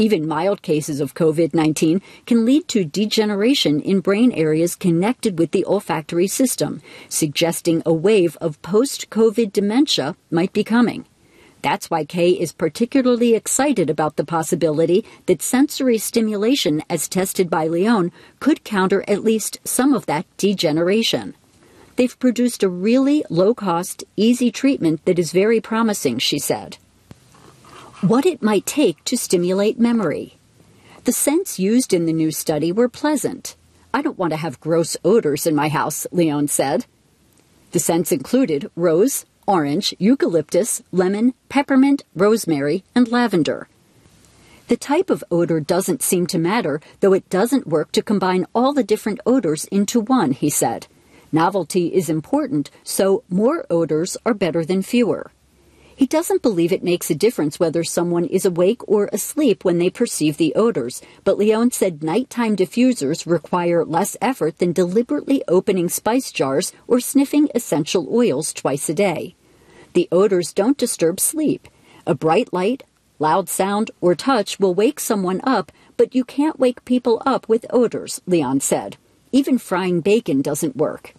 Even 0.00 0.28
mild 0.28 0.62
cases 0.62 1.00
of 1.00 1.14
COVID 1.14 1.54
19 1.54 2.00
can 2.24 2.44
lead 2.44 2.68
to 2.68 2.84
degeneration 2.84 3.80
in 3.80 3.98
brain 3.98 4.30
areas 4.30 4.76
connected 4.76 5.40
with 5.40 5.50
the 5.50 5.64
olfactory 5.64 6.28
system, 6.28 6.80
suggesting 7.08 7.82
a 7.84 7.92
wave 7.92 8.36
of 8.40 8.62
post 8.62 9.10
COVID 9.10 9.52
dementia 9.52 10.14
might 10.30 10.52
be 10.52 10.62
coming. 10.62 11.04
That's 11.62 11.90
why 11.90 12.04
Kay 12.04 12.30
is 12.30 12.52
particularly 12.52 13.34
excited 13.34 13.90
about 13.90 14.14
the 14.14 14.24
possibility 14.24 15.04
that 15.26 15.42
sensory 15.42 15.98
stimulation, 15.98 16.80
as 16.88 17.08
tested 17.08 17.50
by 17.50 17.66
Leon, 17.66 18.12
could 18.38 18.62
counter 18.62 19.04
at 19.08 19.24
least 19.24 19.58
some 19.64 19.92
of 19.92 20.06
that 20.06 20.26
degeneration. 20.36 21.34
They've 21.96 22.18
produced 22.20 22.62
a 22.62 22.68
really 22.68 23.24
low 23.28 23.52
cost, 23.52 24.04
easy 24.14 24.52
treatment 24.52 25.04
that 25.06 25.18
is 25.18 25.32
very 25.32 25.60
promising, 25.60 26.20
she 26.20 26.38
said. 26.38 26.78
What 28.02 28.24
it 28.24 28.40
might 28.40 28.64
take 28.64 29.02
to 29.04 29.16
stimulate 29.16 29.78
memory. 29.78 30.38
The 31.02 31.12
scents 31.12 31.58
used 31.58 31.92
in 31.92 32.06
the 32.06 32.12
new 32.12 32.30
study 32.30 32.70
were 32.70 32.88
pleasant. 32.88 33.56
I 33.92 34.02
don't 34.02 34.18
want 34.18 34.30
to 34.30 34.36
have 34.36 34.60
gross 34.60 34.96
odors 35.04 35.46
in 35.46 35.56
my 35.56 35.68
house, 35.68 36.06
Leon 36.12 36.46
said. 36.46 36.86
The 37.72 37.80
scents 37.80 38.12
included 38.12 38.70
rose, 38.76 39.24
orange, 39.48 39.94
eucalyptus, 39.98 40.80
lemon, 40.92 41.34
peppermint, 41.48 42.04
rosemary, 42.14 42.84
and 42.94 43.10
lavender. 43.10 43.68
The 44.68 44.76
type 44.76 45.10
of 45.10 45.24
odor 45.30 45.58
doesn't 45.58 46.02
seem 46.02 46.28
to 46.28 46.38
matter, 46.38 46.80
though 47.00 47.14
it 47.14 47.28
doesn't 47.30 47.66
work 47.66 47.90
to 47.92 48.02
combine 48.02 48.46
all 48.54 48.72
the 48.72 48.84
different 48.84 49.18
odors 49.26 49.64
into 49.66 49.98
one, 49.98 50.30
he 50.32 50.50
said. 50.50 50.86
Novelty 51.32 51.92
is 51.92 52.08
important, 52.08 52.70
so 52.84 53.24
more 53.28 53.66
odors 53.68 54.16
are 54.24 54.34
better 54.34 54.64
than 54.64 54.82
fewer. 54.82 55.32
He 55.98 56.06
doesn't 56.06 56.42
believe 56.42 56.70
it 56.70 56.84
makes 56.84 57.10
a 57.10 57.14
difference 57.16 57.58
whether 57.58 57.82
someone 57.82 58.26
is 58.26 58.44
awake 58.44 58.88
or 58.88 59.10
asleep 59.12 59.64
when 59.64 59.78
they 59.78 59.90
perceive 59.90 60.36
the 60.36 60.54
odors, 60.54 61.02
but 61.24 61.36
Leon 61.36 61.72
said 61.72 62.04
nighttime 62.04 62.54
diffusers 62.54 63.26
require 63.26 63.84
less 63.84 64.16
effort 64.20 64.58
than 64.58 64.72
deliberately 64.72 65.42
opening 65.48 65.88
spice 65.88 66.30
jars 66.30 66.72
or 66.86 67.00
sniffing 67.00 67.48
essential 67.52 68.06
oils 68.14 68.52
twice 68.52 68.88
a 68.88 68.94
day. 68.94 69.34
The 69.94 70.06
odors 70.12 70.52
don't 70.52 70.78
disturb 70.78 71.18
sleep. 71.18 71.66
A 72.06 72.14
bright 72.14 72.52
light, 72.52 72.84
Loud 73.18 73.48
sound 73.48 73.90
or 74.00 74.14
touch 74.14 74.60
will 74.60 74.74
wake 74.74 75.00
someone 75.00 75.40
up, 75.42 75.72
but 75.96 76.14
you 76.14 76.24
can't 76.24 76.60
wake 76.60 76.84
people 76.84 77.20
up 77.26 77.48
with 77.48 77.66
odors, 77.70 78.22
Leon 78.24 78.60
said. 78.60 78.98
Even 79.32 79.58
frying 79.58 80.00
bacon 80.00 80.42
doesn't 80.42 80.76
work. 80.76 81.12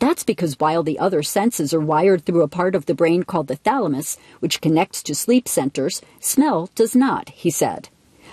That's 0.00 0.24
because 0.24 0.58
while 0.58 0.82
the 0.82 0.98
other 0.98 1.22
senses 1.22 1.74
are 1.74 1.80
wired 1.80 2.24
through 2.24 2.42
a 2.42 2.48
part 2.48 2.74
of 2.74 2.86
the 2.86 2.94
brain 2.94 3.22
called 3.22 3.48
the 3.48 3.56
thalamus, 3.56 4.16
which 4.40 4.62
connects 4.62 5.02
to 5.04 5.14
sleep 5.14 5.46
centers, 5.46 6.00
smell 6.20 6.70
does 6.74 6.96
not, 6.96 7.28
he 7.28 7.50
said. 7.50 7.90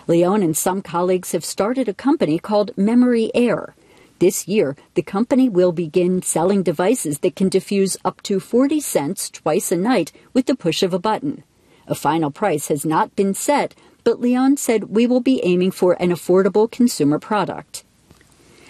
Leon 0.08 0.42
and 0.42 0.56
some 0.56 0.82
colleagues 0.82 1.34
have 1.34 1.44
started 1.44 1.90
a 1.90 1.94
company 1.94 2.40
called 2.40 2.72
Memory 2.78 3.30
Air. 3.36 3.76
This 4.20 4.48
year, 4.48 4.78
the 4.94 5.02
company 5.02 5.50
will 5.50 5.74
begin 5.74 6.22
selling 6.22 6.64
devices 6.64 7.20
that 7.20 7.36
can 7.36 7.50
diffuse 7.50 7.98
up 8.06 8.24
to 8.24 8.40
40 8.40 8.80
scents 8.80 9.30
twice 9.30 9.70
a 9.70 9.76
night 9.76 10.14
with 10.34 10.46
the 10.46 10.56
push 10.56 10.82
of 10.82 10.94
a 10.94 11.00
button. 11.00 11.44
A 11.86 11.96
final 11.96 12.32
price 12.32 12.70
has 12.70 12.86
not 12.86 13.14
been 13.18 13.34
set, 13.34 13.76
but 14.06 14.22
Leon 14.22 14.56
said 14.56 14.86
we 14.86 15.06
will 15.06 15.20
be 15.20 15.44
aiming 15.44 15.72
for 15.72 16.02
an 16.02 16.12
affordable 16.12 16.72
consumer 16.72 17.20
product. 17.20 17.84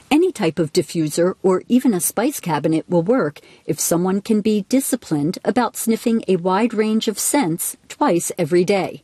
Any 0.10 0.32
type 0.32 0.58
of 0.58 0.72
diffuser 0.72 1.36
or 1.44 1.64
even 1.68 1.94
a 1.94 2.00
spice 2.00 2.40
cabinet 2.40 2.90
will 2.90 3.04
work 3.04 3.42
if 3.66 3.80
someone 3.80 4.22
can 4.22 4.40
be 4.40 4.66
disciplined 4.70 5.38
about 5.44 5.76
sniffing 5.76 6.24
a 6.28 6.38
wide 6.38 6.74
range 6.74 7.10
of 7.10 7.20
scents 7.20 7.76
twice 7.90 8.32
every 8.38 8.64
day. 8.64 9.04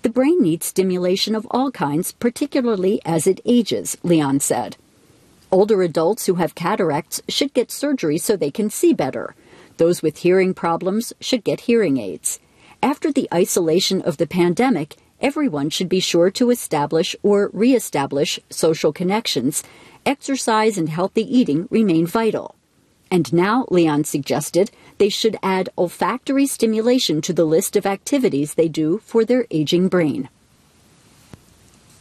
The 0.00 0.08
brain 0.08 0.42
needs 0.42 0.66
stimulation 0.66 1.34
of 1.34 1.46
all 1.50 1.70
kinds, 1.70 2.12
particularly 2.12 3.00
as 3.04 3.26
it 3.26 3.40
ages, 3.44 3.98
Leon 4.02 4.40
said. 4.40 4.76
Older 5.50 5.82
adults 5.82 6.26
who 6.26 6.34
have 6.34 6.54
cataracts 6.54 7.20
should 7.28 7.54
get 7.54 7.70
surgery 7.70 8.18
so 8.18 8.34
they 8.34 8.50
can 8.50 8.70
see 8.70 8.94
better. 8.94 9.34
Those 9.76 10.02
with 10.02 10.18
hearing 10.18 10.54
problems 10.54 11.12
should 11.20 11.44
get 11.44 11.62
hearing 11.62 11.98
aids. 11.98 12.40
After 12.82 13.12
the 13.12 13.28
isolation 13.32 14.02
of 14.02 14.16
the 14.16 14.26
pandemic, 14.26 14.96
everyone 15.20 15.70
should 15.70 15.88
be 15.88 16.00
sure 16.00 16.30
to 16.32 16.50
establish 16.50 17.16
or 17.22 17.50
reestablish 17.52 18.40
social 18.50 18.92
connections. 18.92 19.62
Exercise 20.06 20.76
and 20.76 20.88
healthy 20.88 21.22
eating 21.22 21.66
remain 21.70 22.06
vital. 22.06 22.54
And 23.10 23.32
now, 23.32 23.66
Leon 23.70 24.04
suggested, 24.04 24.70
they 24.98 25.08
should 25.08 25.36
add 25.42 25.68
olfactory 25.78 26.46
stimulation 26.46 27.20
to 27.22 27.32
the 27.32 27.44
list 27.44 27.76
of 27.76 27.86
activities 27.86 28.54
they 28.54 28.68
do 28.68 28.98
for 29.04 29.24
their 29.24 29.46
aging 29.50 29.88
brain. 29.88 30.28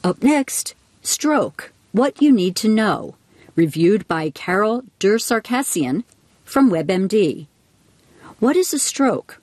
Up 0.03 0.23
next, 0.23 0.75
stroke 1.01 1.71
What 1.91 2.21
You 2.21 2.31
Need 2.31 2.55
to 2.57 2.67
Know, 2.67 3.15
reviewed 3.55 4.07
by 4.07 4.31
Carol 4.31 4.83
DerSarkissian 4.99 6.03
from 6.43 6.69
WebMD. 6.69 7.47
What 8.39 8.55
is 8.55 8.73
a 8.73 8.79
stroke? 8.79 9.39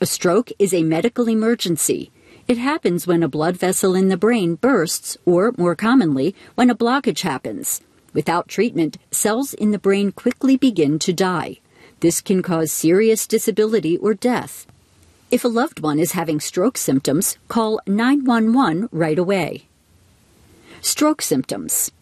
A 0.00 0.06
stroke 0.06 0.50
is 0.58 0.74
a 0.74 0.82
medical 0.82 1.28
emergency. 1.28 2.10
It 2.48 2.58
happens 2.58 3.06
when 3.06 3.22
a 3.22 3.28
blood 3.28 3.56
vessel 3.56 3.94
in 3.94 4.08
the 4.08 4.16
brain 4.16 4.56
bursts, 4.56 5.16
or 5.24 5.52
more 5.56 5.76
commonly, 5.76 6.34
when 6.54 6.70
a 6.70 6.74
blockage 6.74 7.20
happens. 7.20 7.80
Without 8.12 8.48
treatment, 8.48 8.98
cells 9.10 9.54
in 9.54 9.70
the 9.70 9.78
brain 9.78 10.12
quickly 10.12 10.56
begin 10.56 10.98
to 10.98 11.12
die. 11.12 11.58
This 12.00 12.20
can 12.20 12.42
cause 12.42 12.72
serious 12.72 13.26
disability 13.28 13.96
or 13.96 14.12
death. 14.12 14.66
If 15.30 15.44
a 15.44 15.48
loved 15.48 15.80
one 15.80 15.98
is 15.98 16.12
having 16.12 16.40
stroke 16.40 16.76
symptoms, 16.76 17.38
call 17.48 17.80
911 17.86 18.88
right 18.90 19.18
away. 19.18 19.66
Stroke 20.80 21.22
symptoms. 21.22 21.92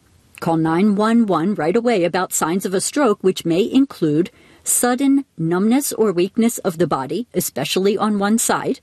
Call 0.40 0.57
911 0.57 1.55
right 1.55 1.76
away 1.76 2.03
about 2.03 2.33
signs 2.33 2.64
of 2.64 2.72
a 2.72 2.81
stroke, 2.81 3.22
which 3.22 3.44
may 3.44 3.70
include 3.70 4.31
sudden 4.64 5.26
numbness 5.37 5.92
or 5.92 6.12
weakness 6.12 6.57
of 6.59 6.79
the 6.79 6.87
body, 6.87 7.26
especially 7.35 7.96
on 7.98 8.18
one 8.18 8.38
side, 8.38 8.81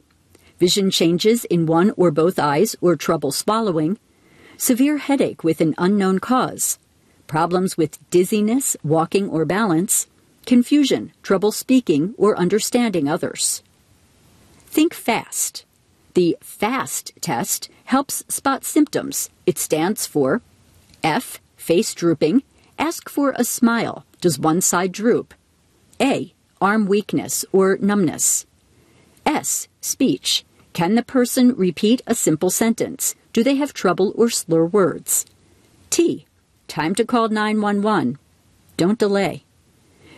vision 0.59 0.91
changes 0.91 1.45
in 1.45 1.65
one 1.65 1.91
or 1.97 2.11
both 2.11 2.39
eyes 2.39 2.75
or 2.81 2.95
trouble 2.95 3.31
swallowing, 3.31 3.97
severe 4.57 4.97
headache 4.97 5.43
with 5.43 5.61
an 5.61 5.75
unknown 5.77 6.19
cause, 6.19 6.79
problems 7.27 7.77
with 7.77 7.99
dizziness, 8.09 8.75
walking, 8.83 9.29
or 9.29 9.45
balance, 9.45 10.07
confusion, 10.45 11.11
trouble 11.21 11.51
speaking 11.51 12.15
or 12.17 12.37
understanding 12.37 13.07
others. 13.07 13.61
Think 14.65 14.93
fast. 14.93 15.65
The 16.13 16.37
FAST 16.41 17.13
test 17.21 17.69
helps 17.85 18.23
spot 18.27 18.65
symptoms. 18.65 19.29
It 19.45 19.59
stands 19.59 20.07
for 20.07 20.41
F, 21.03 21.39
face 21.55 21.93
drooping. 21.93 22.43
Ask 22.79 23.09
for 23.09 23.33
a 23.35 23.43
smile. 23.43 24.05
Does 24.21 24.39
one 24.39 24.61
side 24.61 24.91
droop? 24.91 25.33
A. 26.01 26.33
Arm 26.59 26.87
weakness 26.87 27.45
or 27.51 27.77
numbness. 27.77 28.45
S. 29.25 29.67
Speech. 29.81 30.43
Can 30.77 30.93
the 30.93 31.01
person 31.01 31.55
repeat 31.55 32.03
a 32.05 32.13
simple 32.13 32.51
sentence? 32.51 33.15
Do 33.33 33.43
they 33.43 33.55
have 33.55 33.73
trouble 33.73 34.13
or 34.15 34.29
slur 34.29 34.63
words? 34.63 35.25
T. 35.89 36.27
Time 36.67 36.93
to 36.93 37.03
call 37.03 37.29
911. 37.29 38.19
Don't 38.77 38.99
delay. 38.99 39.43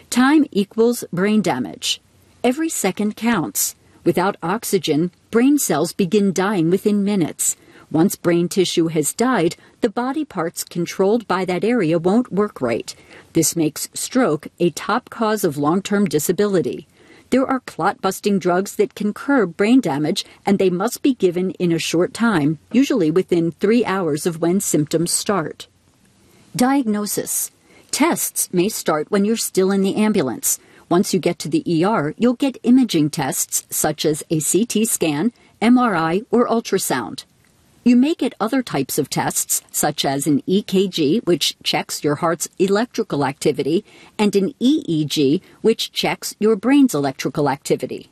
Time 0.09 0.45
equals 0.51 1.05
brain 1.13 1.41
damage. 1.41 2.01
Every 2.43 2.67
second 2.67 3.15
counts. 3.15 3.75
Without 4.03 4.35
oxygen, 4.43 5.11
brain 5.31 5.57
cells 5.59 5.93
begin 5.93 6.33
dying 6.33 6.69
within 6.69 7.05
minutes. 7.05 7.55
Once 7.89 8.17
brain 8.17 8.49
tissue 8.49 8.87
has 8.87 9.13
died, 9.13 9.55
the 9.79 9.89
body 9.89 10.25
parts 10.25 10.65
controlled 10.65 11.25
by 11.25 11.45
that 11.45 11.63
area 11.63 11.97
won't 11.97 12.33
work 12.33 12.59
right. 12.59 12.93
This 13.31 13.55
makes 13.55 13.87
stroke 13.93 14.49
a 14.59 14.71
top 14.71 15.09
cause 15.09 15.45
of 15.45 15.57
long 15.57 15.81
term 15.81 16.03
disability. 16.03 16.85
There 17.31 17.45
are 17.45 17.59
clot 17.59 18.01
busting 18.01 18.39
drugs 18.39 18.75
that 18.77 18.95
can 18.95 19.13
curb 19.13 19.55
brain 19.55 19.81
damage, 19.81 20.25
and 20.45 20.57
they 20.57 20.71
must 20.71 21.03
be 21.03 21.13
given 21.13 21.51
in 21.51 21.71
a 21.71 21.77
short 21.77 22.13
time, 22.13 22.57
usually 22.71 23.11
within 23.11 23.51
three 23.51 23.85
hours 23.85 24.25
of 24.25 24.41
when 24.41 24.59
symptoms 24.59 25.11
start. 25.11 25.67
Diagnosis 26.55 27.51
Tests 27.91 28.49
may 28.51 28.69
start 28.69 29.11
when 29.11 29.25
you're 29.25 29.37
still 29.37 29.71
in 29.71 29.81
the 29.81 29.95
ambulance. 29.95 30.59
Once 30.89 31.13
you 31.13 31.19
get 31.19 31.37
to 31.39 31.49
the 31.49 31.63
ER, 31.85 32.15
you'll 32.17 32.33
get 32.33 32.57
imaging 32.63 33.11
tests 33.11 33.63
such 33.69 34.05
as 34.05 34.23
a 34.31 34.39
CT 34.39 34.87
scan, 34.87 35.31
MRI, 35.61 36.25
or 36.31 36.47
ultrasound. 36.47 37.25
You 37.89 37.95
may 37.95 38.13
get 38.13 38.35
other 38.39 38.61
types 38.61 38.99
of 38.99 39.09
tests, 39.09 39.63
such 39.71 40.05
as 40.05 40.27
an 40.27 40.43
EKG, 40.43 41.25
which 41.25 41.55
checks 41.63 42.03
your 42.03 42.17
heart's 42.17 42.47
electrical 42.59 43.25
activity, 43.25 43.83
and 44.15 44.35
an 44.35 44.53
EEG, 44.61 45.41
which 45.61 45.91
checks 45.91 46.35
your 46.37 46.55
brain's 46.55 46.93
electrical 46.93 47.49
activity. 47.49 48.11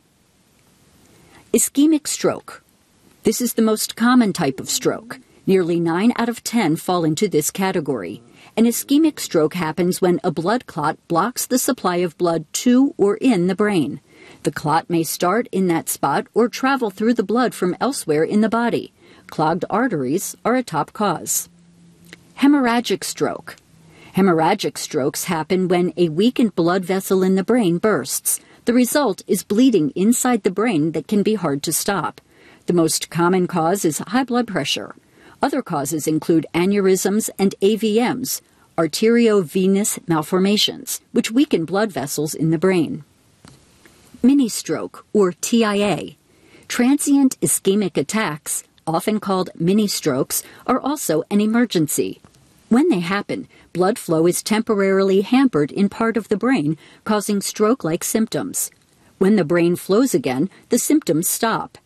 Ischemic 1.53 2.07
stroke. 2.07 2.63
This 3.21 3.39
is 3.39 3.53
the 3.53 3.61
most 3.61 3.95
common 3.95 4.33
type 4.33 4.59
of 4.59 4.67
stroke. 4.67 5.19
Nearly 5.45 5.79
9 5.79 6.11
out 6.15 6.27
of 6.27 6.43
10 6.43 6.77
fall 6.77 7.03
into 7.03 7.27
this 7.27 7.51
category. 7.51 8.23
An 8.55 8.65
ischemic 8.65 9.19
stroke 9.19 9.53
happens 9.53 10.01
when 10.01 10.19
a 10.23 10.31
blood 10.31 10.65
clot 10.65 10.97
blocks 11.07 11.45
the 11.45 11.59
supply 11.59 11.97
of 11.97 12.17
blood 12.17 12.51
to 12.65 12.95
or 12.97 13.17
in 13.17 13.45
the 13.45 13.53
brain. 13.53 14.01
The 14.41 14.51
clot 14.51 14.89
may 14.89 15.03
start 15.03 15.47
in 15.51 15.67
that 15.67 15.87
spot 15.87 16.25
or 16.33 16.49
travel 16.49 16.89
through 16.89 17.13
the 17.13 17.21
blood 17.21 17.53
from 17.53 17.77
elsewhere 17.79 18.23
in 18.23 18.41
the 18.41 18.49
body. 18.49 18.91
Clogged 19.29 19.65
arteries 19.69 20.35
are 20.43 20.55
a 20.55 20.63
top 20.63 20.93
cause. 20.93 21.49
Hemorrhagic 22.39 23.03
stroke. 23.03 23.55
Hemorrhagic 24.15 24.77
strokes 24.77 25.25
happen 25.25 25.67
when 25.67 25.93
a 25.95 26.09
weakened 26.09 26.55
blood 26.55 26.85
vessel 26.85 27.23
in 27.23 27.35
the 27.35 27.43
brain 27.43 27.77
bursts. 27.77 28.39
The 28.65 28.73
result 28.73 29.21
is 29.27 29.43
bleeding 29.43 29.91
inside 29.91 30.43
the 30.43 30.51
brain 30.51 30.93
that 30.93 31.07
can 31.07 31.23
be 31.23 31.35
hard 31.35 31.61
to 31.63 31.73
stop. 31.73 32.21
The 32.65 32.73
most 32.73 33.09
common 33.09 33.47
cause 33.47 33.85
is 33.85 33.99
high 33.99 34.23
blood 34.23 34.47
pressure. 34.47 34.95
Other 35.41 35.61
causes 35.61 36.07
include 36.07 36.47
aneurysms 36.53 37.29
and 37.37 37.53
AVMs, 37.61 38.41
arteriovenous 38.77 39.99
malformations, 40.07 41.01
which 41.11 41.31
weaken 41.31 41.65
blood 41.65 41.91
vessels 41.91 42.33
in 42.33 42.49
the 42.49 42.57
brain. 42.57 43.03
Mini 44.23 44.49
stroke, 44.49 45.05
or 45.13 45.31
TIA, 45.31 46.15
Transient 46.67 47.39
ischemic 47.39 47.95
attacks, 47.95 48.65
often 48.87 49.19
called 49.19 49.51
mini 49.55 49.87
strokes, 49.87 50.41
are 50.65 50.79
also 50.79 51.23
an 51.29 51.41
emergency. 51.41 52.21
When 52.69 52.89
they 52.89 53.01
happen, 53.01 53.47
blood 53.73 53.99
flow 53.99 54.25
is 54.25 54.41
temporarily 54.41 55.21
hampered 55.21 55.71
in 55.71 55.89
part 55.89 56.17
of 56.17 56.29
the 56.29 56.37
brain, 56.37 56.77
causing 57.03 57.41
stroke 57.41 57.83
like 57.83 58.03
symptoms. 58.03 58.71
When 59.19 59.35
the 59.35 59.45
brain 59.45 59.75
flows 59.75 60.13
again, 60.13 60.49
the 60.69 60.79
symptoms 60.79 61.27
stop. 61.27 61.77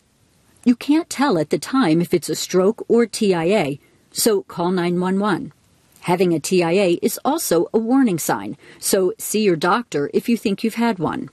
You 0.64 0.76
can't 0.76 1.10
tell 1.10 1.38
at 1.38 1.50
the 1.50 1.58
time 1.58 2.00
if 2.00 2.14
it's 2.14 2.28
a 2.28 2.36
stroke 2.36 2.84
or 2.88 3.06
TIA, 3.06 3.78
so 4.12 4.42
call 4.42 4.70
911. 4.70 5.52
Having 6.00 6.34
a 6.34 6.40
TIA 6.40 6.98
is 7.00 7.18
also 7.24 7.68
a 7.72 7.78
warning 7.78 8.18
sign, 8.18 8.56
so 8.78 9.12
see 9.18 9.42
your 9.42 9.56
doctor 9.56 10.10
if 10.12 10.28
you 10.28 10.36
think 10.36 10.62
you've 10.62 10.74
had 10.74 10.98
one. 10.98 11.30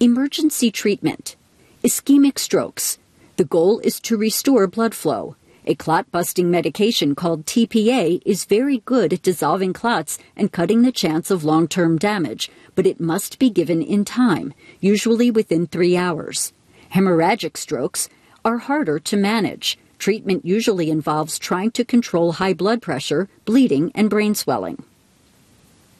Emergency 0.00 0.70
treatment. 0.72 1.36
Ischemic 1.84 2.38
strokes. 2.40 2.98
The 3.36 3.44
goal 3.44 3.78
is 3.80 3.98
to 4.00 4.16
restore 4.16 4.66
blood 4.66 4.94
flow. 4.94 5.36
A 5.64 5.74
clot 5.74 6.10
busting 6.10 6.50
medication 6.50 7.14
called 7.14 7.46
TPA 7.46 8.20
is 8.26 8.44
very 8.44 8.78
good 8.78 9.12
at 9.12 9.22
dissolving 9.22 9.72
clots 9.72 10.18
and 10.36 10.52
cutting 10.52 10.82
the 10.82 10.92
chance 10.92 11.30
of 11.30 11.44
long 11.44 11.66
term 11.66 11.96
damage, 11.96 12.50
but 12.74 12.86
it 12.86 13.00
must 13.00 13.38
be 13.38 13.48
given 13.48 13.80
in 13.80 14.04
time, 14.04 14.52
usually 14.80 15.30
within 15.30 15.66
three 15.66 15.96
hours. 15.96 16.52
Hemorrhagic 16.94 17.56
strokes 17.56 18.08
are 18.44 18.58
harder 18.58 18.98
to 18.98 19.16
manage. 19.16 19.78
Treatment 19.98 20.44
usually 20.44 20.90
involves 20.90 21.38
trying 21.38 21.70
to 21.70 21.84
control 21.84 22.32
high 22.32 22.54
blood 22.54 22.82
pressure, 22.82 23.28
bleeding, 23.44 23.92
and 23.94 24.10
brain 24.10 24.34
swelling. 24.34 24.82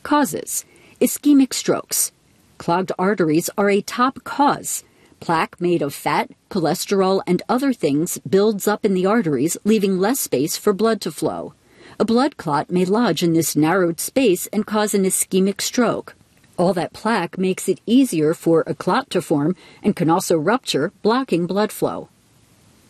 Causes 0.03 0.65
Ischemic 1.01 1.55
strokes. 1.55 2.13
Clogged 2.59 2.93
arteries 2.99 3.49
are 3.57 3.71
a 3.71 3.81
top 3.81 4.23
cause. 4.25 4.85
Plaque 5.23 5.61
made 5.61 5.83
of 5.83 5.95
fat, 5.95 6.33
cholesterol, 6.51 7.23
and 7.29 7.43
other 7.49 7.73
things 7.73 8.19
builds 8.29 8.67
up 8.67 8.85
in 8.85 8.93
the 8.93 9.07
arteries, 9.07 9.57
leaving 9.63 10.01
less 10.01 10.19
space 10.19 10.57
for 10.57 10.73
blood 10.73 11.01
to 11.03 11.13
flow. 11.13 11.55
A 12.01 12.05
blood 12.05 12.37
clot 12.37 12.73
may 12.73 12.85
lodge 12.85 13.23
in 13.23 13.33
this 13.33 13.55
narrowed 13.55 14.01
space 14.01 14.49
and 14.49 14.67
cause 14.67 14.95
an 14.95 15.05
ischemic 15.05 15.61
stroke. 15.61 16.17
All 16.59 16.75
that 16.75 16.93
plaque 16.93 17.39
makes 17.39 17.69
it 17.69 17.81
easier 17.87 18.35
for 18.35 18.65
a 18.67 18.75
clot 18.75 19.11
to 19.11 19.23
form 19.23 19.55
and 19.81 19.95
can 19.95 20.11
also 20.11 20.37
rupture, 20.37 20.91
blocking 21.03 21.47
blood 21.47 21.71
flow. 21.71 22.09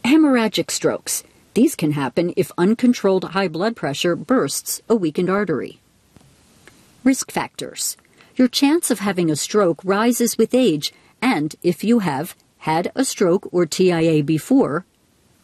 Hemorrhagic 0.03 0.71
strokes. 0.71 1.25
These 1.53 1.77
can 1.77 1.93
happen 1.93 2.33
if 2.35 2.51
uncontrolled 2.57 3.25
high 3.25 3.49
blood 3.49 3.77
pressure 3.77 4.17
bursts 4.17 4.81
a 4.89 4.97
weakened 4.97 5.29
artery. 5.29 5.81
Risk 7.05 7.31
factors. 7.31 7.99
Your 8.37 8.49
chance 8.49 8.91
of 8.91 9.01
having 9.01 9.31
a 9.31 9.37
stroke 9.37 9.83
rises 9.85 10.39
with 10.39 10.55
age 10.55 10.95
and 11.23 11.55
if 11.63 11.85
you 11.85 12.01
have 12.01 12.35
had 12.59 12.91
a 12.95 13.05
stroke 13.05 13.49
or 13.53 13.65
TIA 13.65 14.23
before, 14.23 14.85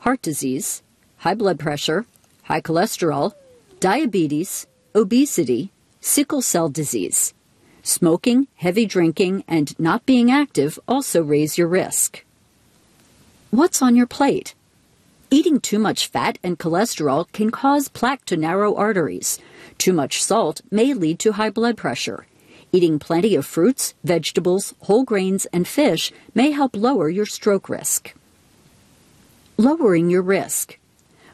heart 0.01 0.21
disease, 0.21 0.83
high 1.19 1.35
blood 1.35 1.59
pressure, 1.59 2.05
high 2.43 2.61
cholesterol, 2.61 3.33
diabetes, 3.81 4.67
obesity, 4.95 5.71
sickle 6.01 6.43
cell 6.43 6.69
disease. 6.69 7.33
Smoking, 7.83 8.49
heavy 8.57 8.85
drinking, 8.85 9.45
and 9.49 9.79
not 9.79 10.05
being 10.05 10.31
active 10.31 10.79
also 10.87 11.23
raise 11.23 11.57
your 11.57 11.69
risk. 11.69 12.25
What's 13.51 13.81
on 13.81 13.97
your 13.97 14.07
plate? 14.07 14.55
Eating 15.31 15.61
too 15.61 15.79
much 15.79 16.09
fat 16.09 16.38
and 16.43 16.59
cholesterol 16.59 17.31
can 17.33 17.51
cause 17.51 17.88
plaque 17.88 18.25
to 18.27 18.37
narrow 18.37 18.75
arteries. 18.75 19.38
Too 19.79 19.93
much 19.93 20.23
salt 20.23 20.61
may 20.71 20.93
lead 20.93 21.19
to 21.21 21.33
high 21.33 21.51
blood 21.51 21.77
pressure. 21.77 22.27
Eating 22.70 22.98
plenty 22.98 23.35
of 23.35 23.46
fruits, 23.46 23.94
vegetables, 24.04 24.74
whole 24.83 25.04
grains, 25.04 25.46
and 25.46 25.66
fish 25.66 26.12
may 26.35 26.50
help 26.50 26.76
lower 26.76 27.09
your 27.09 27.24
stroke 27.24 27.68
risk. 27.68 28.14
Lowering 29.57 30.11
your 30.11 30.20
risk. 30.20 30.78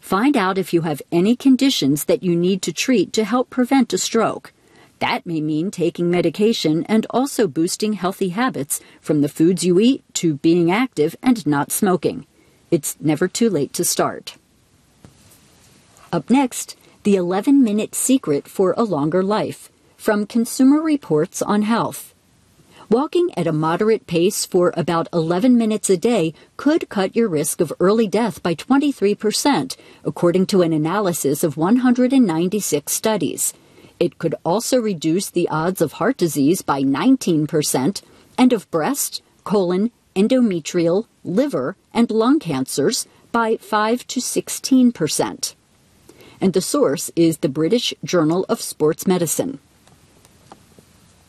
Find 0.00 0.36
out 0.36 0.58
if 0.58 0.72
you 0.72 0.82
have 0.82 1.02
any 1.10 1.34
conditions 1.34 2.04
that 2.04 2.22
you 2.22 2.36
need 2.36 2.62
to 2.62 2.72
treat 2.72 3.12
to 3.14 3.24
help 3.24 3.50
prevent 3.50 3.92
a 3.92 3.98
stroke. 3.98 4.52
That 5.00 5.26
may 5.26 5.40
mean 5.40 5.72
taking 5.72 6.08
medication 6.08 6.84
and 6.84 7.04
also 7.10 7.48
boosting 7.48 7.94
healthy 7.94 8.28
habits 8.28 8.80
from 9.00 9.20
the 9.20 9.28
foods 9.28 9.64
you 9.64 9.80
eat 9.80 10.04
to 10.14 10.34
being 10.34 10.70
active 10.70 11.16
and 11.20 11.44
not 11.46 11.72
smoking. 11.72 12.26
It's 12.70 12.96
never 13.00 13.26
too 13.26 13.50
late 13.50 13.72
to 13.72 13.84
start. 13.84 14.36
Up 16.12 16.30
next, 16.30 16.76
the 17.02 17.16
11 17.16 17.64
minute 17.64 17.94
secret 17.94 18.46
for 18.46 18.72
a 18.76 18.84
longer 18.84 19.22
life 19.22 19.68
from 20.04 20.26
Consumer 20.26 20.82
Reports 20.82 21.40
on 21.40 21.62
Health. 21.62 22.12
Walking 22.90 23.30
at 23.38 23.46
a 23.46 23.54
moderate 23.54 24.06
pace 24.06 24.44
for 24.44 24.70
about 24.76 25.08
11 25.14 25.56
minutes 25.56 25.88
a 25.88 25.96
day 25.96 26.34
could 26.58 26.90
cut 26.90 27.16
your 27.16 27.26
risk 27.26 27.62
of 27.62 27.72
early 27.80 28.06
death 28.06 28.42
by 28.42 28.54
23%, 28.54 29.76
according 30.04 30.44
to 30.44 30.60
an 30.60 30.74
analysis 30.74 31.42
of 31.42 31.56
196 31.56 32.92
studies. 32.92 33.54
It 33.98 34.18
could 34.18 34.34
also 34.44 34.78
reduce 34.78 35.30
the 35.30 35.48
odds 35.48 35.80
of 35.80 35.92
heart 35.92 36.18
disease 36.18 36.60
by 36.60 36.82
19% 36.82 38.02
and 38.36 38.52
of 38.52 38.70
breast, 38.70 39.22
colon, 39.42 39.90
endometrial, 40.14 41.06
liver, 41.24 41.76
and 41.94 42.10
lung 42.10 42.38
cancers 42.38 43.06
by 43.32 43.56
5 43.56 44.06
to 44.08 44.20
16%. 44.20 45.54
And 46.42 46.52
the 46.52 46.60
source 46.60 47.10
is 47.16 47.38
the 47.38 47.48
British 47.48 47.94
Journal 48.04 48.44
of 48.50 48.60
Sports 48.60 49.06
Medicine 49.06 49.60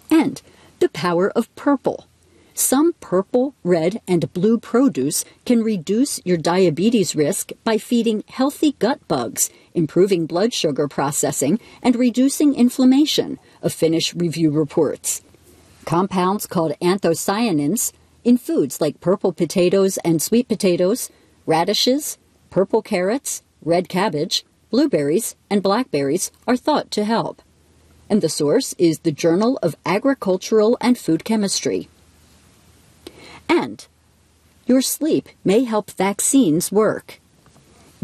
and 0.09 0.41
the 0.79 0.89
power 0.89 1.29
of 1.31 1.53
purple. 1.55 2.07
Some 2.57 2.93
purple, 3.01 3.53
red, 3.63 4.01
and 4.07 4.31
blue 4.31 4.57
produce 4.57 5.25
can 5.45 5.61
reduce 5.61 6.21
your 6.23 6.37
diabetes 6.37 7.13
risk 7.13 7.51
by 7.65 7.77
feeding 7.77 8.23
healthy 8.29 8.73
gut 8.79 9.05
bugs, 9.09 9.49
improving 9.73 10.25
blood 10.25 10.53
sugar 10.53 10.87
processing, 10.87 11.59
and 11.83 11.97
reducing 11.97 12.55
inflammation, 12.55 13.39
a 13.61 13.69
Finnish 13.69 14.15
review 14.15 14.51
reports. 14.51 15.21
Compounds 15.83 16.47
called 16.47 16.79
anthocyanins 16.81 17.91
in 18.23 18.37
foods 18.37 18.79
like 18.79 19.01
purple 19.01 19.33
potatoes 19.33 19.97
and 20.05 20.21
sweet 20.21 20.47
potatoes, 20.47 21.09
radishes, 21.45 22.17
purple 22.49 22.81
carrots, 22.81 23.43
red 23.61 23.89
cabbage, 23.89 24.45
blueberries, 24.69 25.35
and 25.49 25.61
blackberries 25.61 26.31
are 26.47 26.57
thought 26.57 26.89
to 26.91 27.03
help 27.03 27.41
and 28.09 28.21
the 28.21 28.29
source 28.29 28.73
is 28.77 28.99
the 28.99 29.11
Journal 29.11 29.59
of 29.61 29.75
Agricultural 29.85 30.77
and 30.81 30.97
Food 30.97 31.23
Chemistry. 31.23 31.89
And 33.47 33.85
your 34.65 34.81
sleep 34.81 35.29
may 35.43 35.63
help 35.63 35.91
vaccines 35.91 36.71
work. 36.71 37.19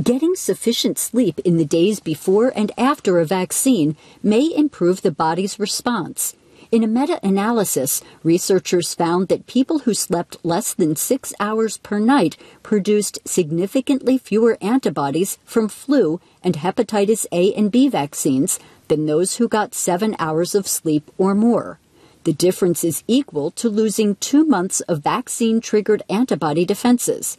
Getting 0.02 0.36
sufficient 0.36 0.98
sleep 0.98 1.40
in 1.40 1.58
the 1.58 1.66
days 1.66 2.00
before 2.00 2.52
and 2.56 2.72
after 2.78 3.20
a 3.20 3.26
vaccine 3.26 3.96
may 4.24 4.52
improve 4.56 5.02
the 5.02 5.12
body's 5.12 5.60
response. 5.60 6.36
In 6.72 6.84
a 6.86 6.88
meta 6.88 7.20
analysis, 7.22 8.02
researchers 8.24 8.94
found 8.94 9.28
that 9.28 9.46
people 9.46 9.80
who 9.80 9.94
slept 9.94 10.38
less 10.42 10.74
than 10.74 10.96
six 10.96 11.34
hours 11.38 11.78
per 11.78 12.00
night 12.00 12.38
produced 12.64 13.20
significantly 13.26 14.18
fewer 14.18 14.58
antibodies 14.62 15.38
from 15.44 15.68
flu 15.68 16.22
and 16.42 16.56
hepatitis 16.56 17.26
A 17.34 17.54
and 17.56 17.70
B 17.70 17.90
vaccines 17.90 18.58
than 18.92 19.06
those 19.06 19.38
who 19.38 19.48
got 19.48 19.74
seven 19.74 20.18
hours 20.20 20.54
of 20.54 20.68
sleep 20.68 21.10
or 21.18 21.34
more. 21.34 21.80
The 22.26 22.34
difference 22.34 22.84
is 22.84 23.06
equal 23.08 23.50
to 23.52 23.70
losing 23.70 24.16
two 24.18 24.44
months 24.44 24.82
of 24.82 25.02
vaccine 25.02 25.62
triggered 25.62 26.04
antibody 26.10 26.66
defenses. 26.66 27.38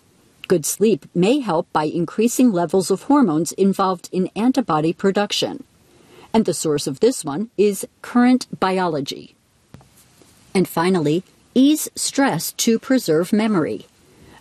Good 0.49 0.65
sleep 0.65 1.05
may 1.15 1.41
help 1.41 1.71
by 1.71 1.85
increasing 1.85 2.53
levels 2.53 2.91
of 2.91 3.03
hormones 3.03 3.53
involved 3.53 4.09
in 4.13 4.31
antibody 4.35 4.95
production. 4.95 5.65
And 6.33 6.47
the 6.47 6.55
source 6.55 6.87
of 6.87 7.01
this 7.01 7.23
one 7.23 7.51
is 7.59 7.87
current 8.01 8.47
biology. 8.59 9.35
And 10.55 10.67
finally, 10.67 11.23
ease 11.55 11.91
stress 11.95 12.53
to 12.65 12.79
preserve 12.79 13.31
memory. 13.31 13.85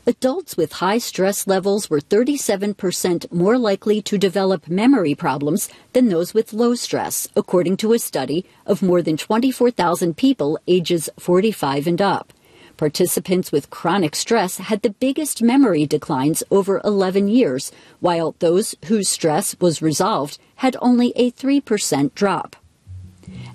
Adults 0.08 0.58
with 0.58 0.74
high 0.74 0.98
stress 0.98 1.46
levels 1.46 1.88
were 1.88 2.00
37% 2.00 3.32
more 3.32 3.56
likely 3.56 4.02
to 4.02 4.18
develop 4.18 4.68
memory 4.68 5.14
problems 5.14 5.70
than 5.94 6.10
those 6.10 6.34
with 6.34 6.54
low 6.54 6.74
stress, 6.74 7.28
according 7.36 7.78
to 7.78 7.94
a 7.94 8.00
study 8.00 8.44
of 8.66 8.82
more 8.82 9.04
than 9.04 9.16
24,000 9.16 10.18
people 10.18 10.58
ages 10.68 11.08
45 11.20 11.86
and 11.86 12.02
up. 12.02 12.34
Participants 12.78 13.52
with 13.52 13.70
chronic 13.70 14.16
stress 14.16 14.58
had 14.58 14.82
the 14.82 14.90
biggest 14.90 15.44
memory 15.44 15.86
declines 15.86 16.42
over 16.50 16.82
11 16.84 17.28
years, 17.28 17.72
while 18.00 18.34
those 18.40 18.74
whose 18.86 19.08
stress 19.08 19.56
was 19.60 19.84
resolved 19.84 20.40
had 20.56 20.76
only 20.82 21.14
a 21.16 21.30
3% 21.30 22.16
drop. 22.16 22.56